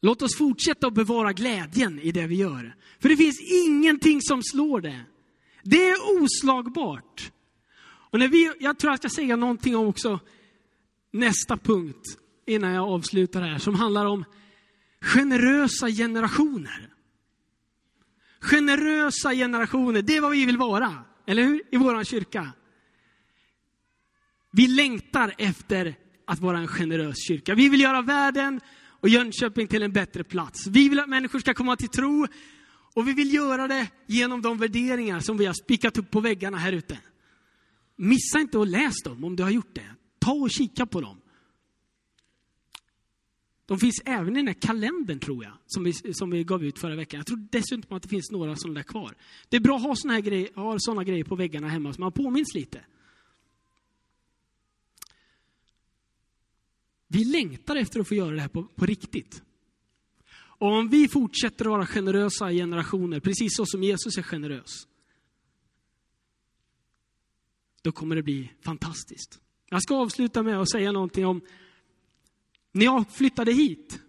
Låt 0.04 0.22
oss 0.22 0.36
fortsätta 0.38 0.86
att 0.86 0.94
bevara 0.94 1.32
glädjen 1.32 2.00
i 2.00 2.12
det 2.12 2.26
vi 2.26 2.34
gör. 2.34 2.74
För 2.98 3.08
det 3.08 3.16
finns 3.16 3.40
ingenting 3.40 4.22
som 4.22 4.42
slår 4.42 4.80
det. 4.80 5.04
Det 5.62 5.90
är 5.90 6.22
oslagbart. 6.22 7.32
Och 7.84 8.18
när 8.18 8.28
vi, 8.28 8.52
jag 8.60 8.78
tror 8.78 8.92
jag 8.92 8.98
ska 8.98 9.08
säga 9.08 9.36
någonting 9.36 9.76
om 9.76 9.86
också 9.86 10.20
nästa 11.10 11.56
punkt 11.56 12.18
innan 12.46 12.72
jag 12.72 12.88
avslutar 12.88 13.42
här, 13.42 13.58
som 13.58 13.74
handlar 13.74 14.06
om 14.06 14.24
generösa 15.00 15.88
generationer. 15.88 16.88
Generösa 18.40 19.34
generationer, 19.34 20.02
det 20.02 20.16
är 20.16 20.20
vad 20.20 20.32
vi 20.32 20.46
vill 20.46 20.58
vara, 20.58 21.04
eller 21.26 21.42
hur? 21.42 21.62
I 21.70 21.76
vår 21.76 22.04
kyrka. 22.04 22.52
Vi 24.52 24.66
längtar 24.66 25.34
efter 25.38 25.94
att 26.26 26.40
vara 26.40 26.58
en 26.58 26.68
generös 26.68 27.26
kyrka. 27.28 27.54
Vi 27.54 27.68
vill 27.68 27.80
göra 27.80 28.02
världen 28.02 28.60
och 29.04 29.10
Jönköping 29.10 29.66
till 29.66 29.82
en 29.82 29.92
bättre 29.92 30.24
plats. 30.24 30.66
Vi 30.66 30.88
vill 30.88 31.00
att 31.00 31.08
människor 31.08 31.38
ska 31.38 31.54
komma 31.54 31.76
till 31.76 31.88
tro 31.88 32.26
och 32.94 33.08
vi 33.08 33.12
vill 33.12 33.34
göra 33.34 33.68
det 33.68 33.88
genom 34.06 34.42
de 34.42 34.58
värderingar 34.58 35.20
som 35.20 35.36
vi 35.36 35.46
har 35.46 35.54
spikat 35.54 35.98
upp 35.98 36.10
på 36.10 36.20
väggarna 36.20 36.56
här 36.56 36.72
ute. 36.72 36.98
Missa 37.96 38.40
inte 38.40 38.60
att 38.60 38.68
läsa 38.68 39.08
dem 39.08 39.24
om 39.24 39.36
du 39.36 39.42
har 39.42 39.50
gjort 39.50 39.74
det. 39.74 39.94
Ta 40.18 40.32
och 40.32 40.50
kika 40.50 40.86
på 40.86 41.00
dem. 41.00 41.20
De 43.66 43.78
finns 43.78 44.02
även 44.04 44.36
i 44.36 44.38
den 44.38 44.46
här 44.46 44.54
kalendern 44.54 45.18
tror 45.18 45.44
jag, 45.44 45.52
som 45.66 45.84
vi, 45.84 45.92
som 46.14 46.30
vi 46.30 46.44
gav 46.44 46.64
ut 46.64 46.78
förra 46.78 46.96
veckan. 46.96 47.18
Jag 47.18 47.26
tror 47.26 47.48
dessutom 47.50 47.96
att 47.96 48.02
det 48.02 48.08
finns 48.08 48.30
några 48.30 48.56
sådana 48.56 48.74
där 48.74 48.82
kvar. 48.82 49.14
Det 49.48 49.56
är 49.56 49.60
bra 49.60 49.76
att 49.76 49.82
ha 49.82 49.96
sådana, 49.96 50.20
grejer, 50.20 50.48
ha 50.54 50.76
sådana 50.78 51.04
grejer 51.04 51.24
på 51.24 51.36
väggarna 51.36 51.68
hemma 51.68 51.92
så 51.92 52.00
man 52.00 52.12
påminns 52.12 52.54
lite. 52.54 52.80
Vi 57.14 57.24
längtar 57.24 57.76
efter 57.76 58.00
att 58.00 58.08
få 58.08 58.14
göra 58.14 58.30
det 58.30 58.40
här 58.40 58.48
på, 58.48 58.64
på 58.64 58.86
riktigt. 58.86 59.42
Och 60.32 60.68
om 60.68 60.88
vi 60.88 61.08
fortsätter 61.08 61.64
att 61.64 61.70
vara 61.70 61.86
generösa 61.86 62.52
i 62.52 62.56
generationer, 62.56 63.20
precis 63.20 63.56
så 63.56 63.66
som 63.66 63.82
Jesus 63.82 64.18
är 64.18 64.22
generös, 64.22 64.70
då 67.82 67.92
kommer 67.92 68.16
det 68.16 68.22
bli 68.22 68.50
fantastiskt. 68.64 69.40
Jag 69.70 69.82
ska 69.82 69.96
avsluta 69.96 70.42
med 70.42 70.60
att 70.60 70.70
säga 70.70 70.92
någonting 70.92 71.26
om, 71.26 71.40
när 72.72 72.84
jag 72.84 73.10
flyttade 73.10 73.52
hit, 73.52 74.00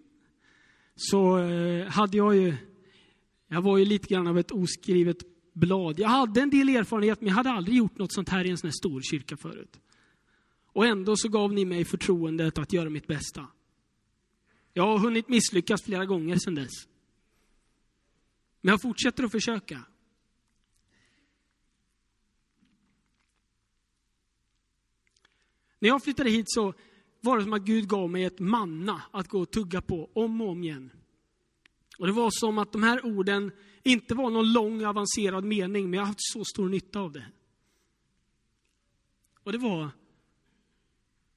så 0.96 1.38
eh, 1.38 1.86
hade 1.86 2.16
jag 2.16 2.36
ju, 2.36 2.56
jag 3.48 3.62
var 3.62 3.78
ju 3.78 3.84
lite 3.84 4.08
grann 4.08 4.26
av 4.26 4.38
ett 4.38 4.50
oskrivet 4.50 5.18
blad. 5.52 5.98
Jag 5.98 6.08
hade 6.08 6.40
en 6.40 6.50
del 6.50 6.68
erfarenhet, 6.68 7.20
men 7.20 7.28
jag 7.28 7.36
hade 7.36 7.50
aldrig 7.50 7.76
gjort 7.76 7.98
något 7.98 8.12
sånt 8.12 8.28
här 8.28 8.44
i 8.44 8.50
en 8.50 8.58
sån 8.58 8.68
här 8.68 8.72
stor 8.72 9.00
kyrka 9.02 9.36
förut. 9.36 9.80
Och 10.76 10.86
ändå 10.86 11.16
så 11.16 11.28
gav 11.28 11.52
ni 11.52 11.64
mig 11.64 11.84
förtroendet 11.84 12.58
att 12.58 12.72
göra 12.72 12.90
mitt 12.90 13.06
bästa. 13.06 13.46
Jag 14.72 14.82
har 14.82 14.98
hunnit 14.98 15.28
misslyckas 15.28 15.82
flera 15.82 16.06
gånger 16.06 16.36
sedan 16.36 16.54
dess. 16.54 16.88
Men 18.60 18.72
jag 18.72 18.82
fortsätter 18.82 19.24
att 19.24 19.32
försöka. 19.32 19.82
När 25.78 25.88
jag 25.88 26.04
flyttade 26.04 26.30
hit 26.30 26.44
så 26.48 26.74
var 27.20 27.36
det 27.36 27.42
som 27.42 27.52
att 27.52 27.62
Gud 27.62 27.88
gav 27.88 28.10
mig 28.10 28.24
ett 28.24 28.38
manna 28.38 29.02
att 29.10 29.28
gå 29.28 29.40
och 29.40 29.50
tugga 29.50 29.80
på 29.80 30.10
om 30.12 30.40
och 30.40 30.48
om 30.48 30.62
igen. 30.62 30.90
Och 31.98 32.06
det 32.06 32.12
var 32.12 32.30
som 32.32 32.58
att 32.58 32.72
de 32.72 32.82
här 32.82 33.06
orden 33.06 33.52
inte 33.82 34.14
var 34.14 34.30
någon 34.30 34.52
lång 34.52 34.84
avancerad 34.84 35.44
mening, 35.44 35.90
men 35.90 35.94
jag 35.98 36.02
har 36.02 36.06
haft 36.06 36.32
så 36.32 36.44
stor 36.44 36.68
nytta 36.68 37.00
av 37.00 37.12
det. 37.12 37.26
Och 39.42 39.52
det 39.52 39.58
var, 39.58 39.90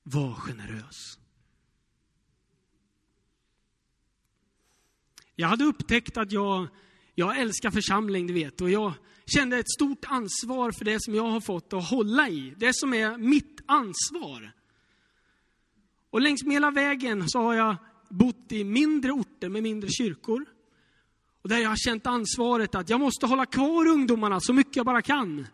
var 0.03 0.33
generös. 0.33 1.19
Jag 5.35 5.47
hade 5.47 5.63
upptäckt 5.63 6.17
att 6.17 6.31
jag, 6.31 6.67
jag 7.15 7.39
älskar 7.39 7.71
församling, 7.71 8.27
du 8.27 8.33
vet, 8.33 8.61
och 8.61 8.69
jag 8.69 8.93
kände 9.25 9.57
ett 9.57 9.71
stort 9.71 10.05
ansvar 10.05 10.71
för 10.71 10.85
det 10.85 11.01
som 11.01 11.15
jag 11.15 11.29
har 11.29 11.41
fått 11.41 11.73
att 11.73 11.89
hålla 11.89 12.29
i. 12.29 12.53
Det 12.57 12.75
som 12.75 12.93
är 12.93 13.17
mitt 13.17 13.61
ansvar. 13.65 14.51
Och 16.09 16.21
längs 16.21 16.43
med 16.43 16.53
hela 16.53 16.71
vägen 16.71 17.29
så 17.29 17.41
har 17.41 17.53
jag 17.53 17.75
bott 18.09 18.51
i 18.51 18.63
mindre 18.63 19.11
orter 19.11 19.49
med 19.49 19.63
mindre 19.63 19.89
kyrkor. 19.89 20.45
Och 21.41 21.49
där 21.49 21.57
jag 21.57 21.69
har 21.69 21.77
känt 21.77 22.07
ansvaret 22.07 22.75
att 22.75 22.89
jag 22.89 22.99
måste 22.99 23.25
hålla 23.25 23.45
kvar 23.45 23.87
ungdomarna 23.87 24.39
så 24.39 24.53
mycket 24.53 24.75
jag 24.75 24.85
bara 24.85 25.01
kan. 25.01 25.47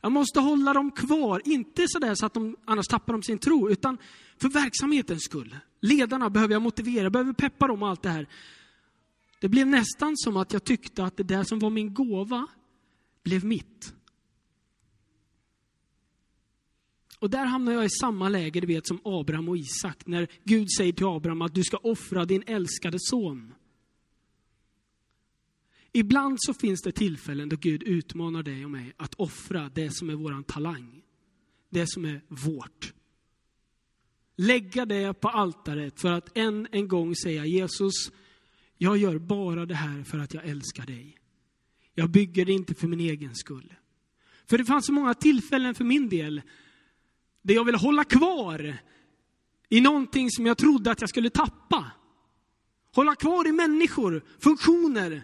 Jag 0.00 0.12
måste 0.12 0.40
hålla 0.40 0.72
dem 0.72 0.90
kvar, 0.90 1.42
inte 1.44 1.84
sådär 1.88 2.14
så 2.14 2.26
att 2.26 2.34
de 2.34 2.56
annars 2.64 2.86
tappar 2.86 3.12
de 3.12 3.22
sin 3.22 3.38
tro, 3.38 3.70
utan 3.70 3.98
för 4.40 4.48
verksamhetens 4.48 5.24
skull. 5.24 5.56
Ledarna 5.80 6.30
behöver 6.30 6.54
jag 6.54 6.62
motivera, 6.62 7.10
behöver 7.10 7.32
peppa 7.32 7.66
dem 7.66 7.82
och 7.82 7.88
allt 7.88 8.02
det 8.02 8.08
här. 8.08 8.28
Det 9.40 9.48
blev 9.48 9.66
nästan 9.66 10.16
som 10.16 10.36
att 10.36 10.52
jag 10.52 10.64
tyckte 10.64 11.04
att 11.04 11.16
det 11.16 11.22
där 11.22 11.44
som 11.44 11.58
var 11.58 11.70
min 11.70 11.94
gåva 11.94 12.46
blev 13.22 13.44
mitt. 13.44 13.94
Och 17.18 17.30
där 17.30 17.44
hamnar 17.44 17.72
jag 17.72 17.84
i 17.84 17.90
samma 17.90 18.28
läge, 18.28 18.60
du 18.60 18.66
vet, 18.66 18.86
som 18.86 19.00
Abraham 19.04 19.48
och 19.48 19.56
Isak, 19.56 20.06
när 20.06 20.28
Gud 20.44 20.66
säger 20.78 20.92
till 20.92 21.06
Abraham 21.06 21.42
att 21.42 21.54
du 21.54 21.64
ska 21.64 21.76
offra 21.76 22.24
din 22.24 22.42
älskade 22.46 22.96
son. 23.00 23.54
Ibland 25.92 26.36
så 26.40 26.54
finns 26.54 26.82
det 26.82 26.92
tillfällen 26.92 27.48
då 27.48 27.56
Gud 27.56 27.82
utmanar 27.82 28.42
dig 28.42 28.64
och 28.64 28.70
mig 28.70 28.92
att 28.96 29.14
offra 29.14 29.70
det 29.74 29.90
som 29.90 30.10
är 30.10 30.14
våran 30.14 30.44
talang. 30.44 31.02
Det 31.70 31.86
som 31.86 32.04
är 32.04 32.20
vårt. 32.28 32.92
Lägga 34.36 34.86
det 34.86 35.20
på 35.20 35.28
altaret 35.28 36.00
för 36.00 36.12
att 36.12 36.38
än 36.38 36.68
en 36.72 36.88
gång 36.88 37.16
säga 37.16 37.46
Jesus, 37.46 37.94
jag 38.78 38.96
gör 38.96 39.18
bara 39.18 39.66
det 39.66 39.74
här 39.74 40.02
för 40.02 40.18
att 40.18 40.34
jag 40.34 40.44
älskar 40.44 40.86
dig. 40.86 41.16
Jag 41.94 42.10
bygger 42.10 42.44
det 42.44 42.52
inte 42.52 42.74
för 42.74 42.88
min 42.88 43.00
egen 43.00 43.34
skull. 43.34 43.74
För 44.46 44.58
det 44.58 44.64
fanns 44.64 44.86
så 44.86 44.92
många 44.92 45.14
tillfällen 45.14 45.74
för 45.74 45.84
min 45.84 46.08
del 46.08 46.42
där 47.42 47.54
jag 47.54 47.64
ville 47.64 47.78
hålla 47.78 48.04
kvar 48.04 48.76
i 49.68 49.80
någonting 49.80 50.30
som 50.30 50.46
jag 50.46 50.58
trodde 50.58 50.90
att 50.90 51.00
jag 51.00 51.10
skulle 51.10 51.30
tappa. 51.30 51.90
Hålla 52.94 53.14
kvar 53.14 53.48
i 53.48 53.52
människor, 53.52 54.24
funktioner. 54.38 55.22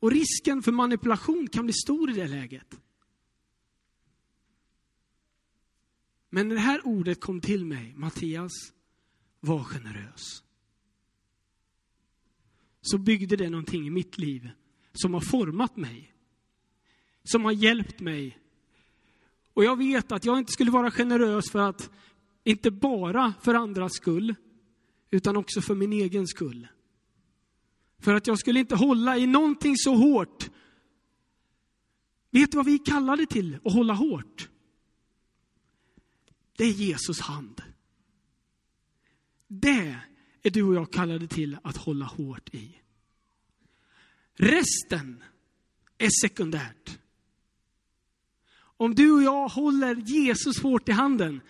Och 0.00 0.10
risken 0.10 0.62
för 0.62 0.72
manipulation 0.72 1.48
kan 1.48 1.64
bli 1.64 1.74
stor 1.74 2.10
i 2.10 2.12
det 2.12 2.28
läget. 2.28 2.80
Men 6.30 6.48
när 6.48 6.54
det 6.54 6.60
här 6.60 6.86
ordet 6.86 7.20
kom 7.20 7.40
till 7.40 7.64
mig, 7.64 7.94
Mattias, 7.96 8.52
var 9.40 9.64
generös 9.64 10.42
så 12.86 12.98
byggde 12.98 13.36
det 13.36 13.50
någonting 13.50 13.86
i 13.86 13.90
mitt 13.90 14.18
liv 14.18 14.50
som 14.92 15.14
har 15.14 15.20
format 15.20 15.76
mig. 15.76 16.12
Som 17.24 17.44
har 17.44 17.52
hjälpt 17.52 18.00
mig. 18.00 18.38
Och 19.52 19.64
jag 19.64 19.76
vet 19.76 20.12
att 20.12 20.24
jag 20.24 20.38
inte 20.38 20.52
skulle 20.52 20.70
vara 20.70 20.90
generös 20.90 21.50
för 21.50 21.58
att, 21.58 21.90
inte 22.44 22.70
bara 22.70 23.34
för 23.42 23.54
andras 23.54 23.92
skull, 23.94 24.34
utan 25.10 25.36
också 25.36 25.60
för 25.60 25.74
min 25.74 25.92
egen 25.92 26.26
skull. 26.26 26.68
För 27.98 28.14
att 28.14 28.26
jag 28.26 28.38
skulle 28.38 28.60
inte 28.60 28.74
hålla 28.74 29.18
i 29.18 29.26
någonting 29.26 29.76
så 29.76 29.94
hårt. 29.94 30.50
Vet 32.30 32.50
du 32.50 32.56
vad 32.56 32.66
vi 32.66 32.78
kallade 32.78 33.26
till 33.26 33.58
att 33.64 33.72
hålla 33.72 33.94
hårt? 33.94 34.48
Det 36.56 36.64
är 36.64 36.72
Jesus 36.72 37.20
hand. 37.20 37.62
Det 39.48 39.96
är 40.42 40.50
du 40.50 40.62
och 40.62 40.74
jag 40.74 40.92
kallade 40.92 41.28
till 41.28 41.58
att 41.62 41.76
hålla 41.76 42.04
hårt 42.04 42.54
i. 42.54 42.76
Resten 44.34 45.22
är 45.98 46.10
sekundärt. 46.22 46.98
Om 48.58 48.94
du 48.94 49.12
och 49.12 49.22
jag 49.22 49.48
håller 49.48 49.94
Jesus 49.94 50.62
hårt 50.62 50.88
i 50.88 50.92
handen, 50.92 51.40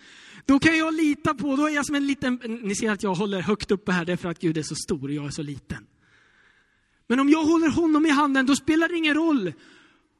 då 0.45 0.59
kan 0.59 0.77
jag 0.77 0.93
lita 0.93 1.33
på, 1.33 1.55
då 1.55 1.65
är 1.65 1.75
jag 1.75 1.85
som 1.85 1.95
en 1.95 2.07
liten, 2.07 2.35
ni 2.63 2.75
ser 2.75 2.91
att 2.91 3.03
jag 3.03 3.15
håller 3.15 3.41
högt 3.41 3.71
uppe 3.71 3.91
här, 3.91 4.05
det 4.05 4.11
är 4.11 4.17
för 4.17 4.29
att 4.29 4.39
Gud 4.39 4.57
är 4.57 4.63
så 4.63 4.75
stor 4.75 5.07
och 5.07 5.13
jag 5.13 5.25
är 5.25 5.29
så 5.29 5.41
liten. 5.41 5.87
Men 7.07 7.19
om 7.19 7.29
jag 7.29 7.43
håller 7.43 7.69
honom 7.69 8.05
i 8.05 8.09
handen, 8.09 8.45
då 8.45 8.55
spelar 8.55 8.89
det 8.89 8.97
ingen 8.97 9.13
roll 9.13 9.53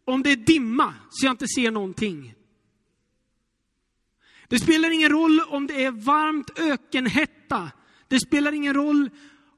om 0.05 0.23
det 0.23 0.31
är 0.31 0.35
dimma, 0.35 0.93
så 1.09 1.25
jag 1.25 1.33
inte 1.33 1.47
ser 1.47 1.71
någonting. 1.71 2.33
Det 4.47 4.59
spelar 4.59 4.89
ingen 4.89 5.09
roll 5.09 5.41
om 5.41 5.67
det 5.67 5.83
är 5.83 5.91
varmt 5.91 6.59
ökenhetta, 6.59 7.71
det 8.07 8.19
spelar 8.19 8.51
ingen 8.51 8.73
roll 8.73 9.09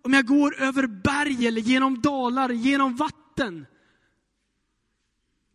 om 0.02 0.14
jag 0.14 0.26
går 0.26 0.62
över 0.62 0.88
berg 0.88 1.48
eller 1.48 1.62
genom 1.62 2.02
dalar, 2.02 2.50
genom 2.50 2.96
vatten. 2.96 3.66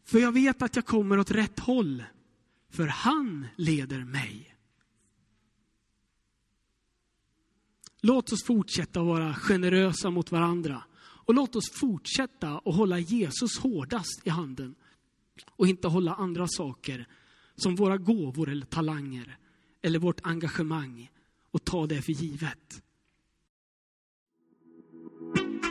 För 0.04 0.18
jag 0.18 0.32
vet 0.32 0.62
att 0.62 0.76
jag 0.76 0.86
kommer 0.86 1.18
åt 1.18 1.30
rätt 1.30 1.58
håll. 1.58 2.04
För 2.70 2.86
han 2.86 3.46
leder 3.56 4.04
mig. 4.04 4.56
Låt 8.00 8.32
oss 8.32 8.44
fortsätta 8.44 9.00
att 9.00 9.06
vara 9.06 9.34
generösa 9.34 10.10
mot 10.10 10.32
varandra 10.32 10.82
och 11.24 11.34
låt 11.34 11.56
oss 11.56 11.70
fortsätta 11.70 12.60
att 12.64 12.74
hålla 12.74 12.98
Jesus 12.98 13.58
hårdast 13.58 14.22
i 14.24 14.30
handen 14.30 14.74
och 15.56 15.68
inte 15.68 15.88
hålla 15.88 16.14
andra 16.14 16.46
saker 16.48 17.06
som 17.56 17.74
våra 17.74 17.96
gåvor 17.96 18.50
eller 18.50 18.66
talanger 18.66 19.38
eller 19.82 19.98
vårt 19.98 20.20
engagemang 20.22 21.10
och 21.50 21.64
ta 21.64 21.86
det 21.86 22.02
för 22.02 22.12
givet. 22.12 22.82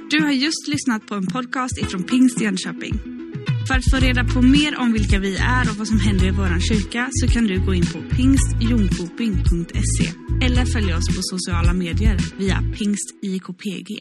Du 0.10 0.22
har 0.22 0.32
just 0.32 0.68
lyssnat 0.68 1.08
på 1.08 1.16
en 1.16 1.28
podcast 1.28 1.78
ifrån 1.78 2.04
Pingst 2.04 2.42
Jönköping. 2.42 2.94
För 3.68 3.74
att 3.74 3.92
få 3.92 3.98
reda 3.98 4.24
på 4.24 4.42
mer 4.42 4.80
om 4.80 4.94
vilka 4.94 5.20
vi 5.20 5.38
är 5.38 5.70
och 5.70 5.76
vad 5.78 5.88
som 5.88 6.00
händer 6.00 6.28
i 6.28 6.32
vår 6.32 6.60
kyrka 6.60 7.10
så 7.12 7.28
kan 7.28 7.44
du 7.44 7.66
gå 7.66 7.74
in 7.74 7.86
på 7.86 8.02
pingstjonkoping.se 8.16 10.08
eller 10.46 10.66
följa 10.66 10.98
oss 10.98 11.08
på 11.16 11.22
sociala 11.22 11.74
medier 11.74 12.18
via 12.38 12.64
pingstjkpg. 12.78 14.00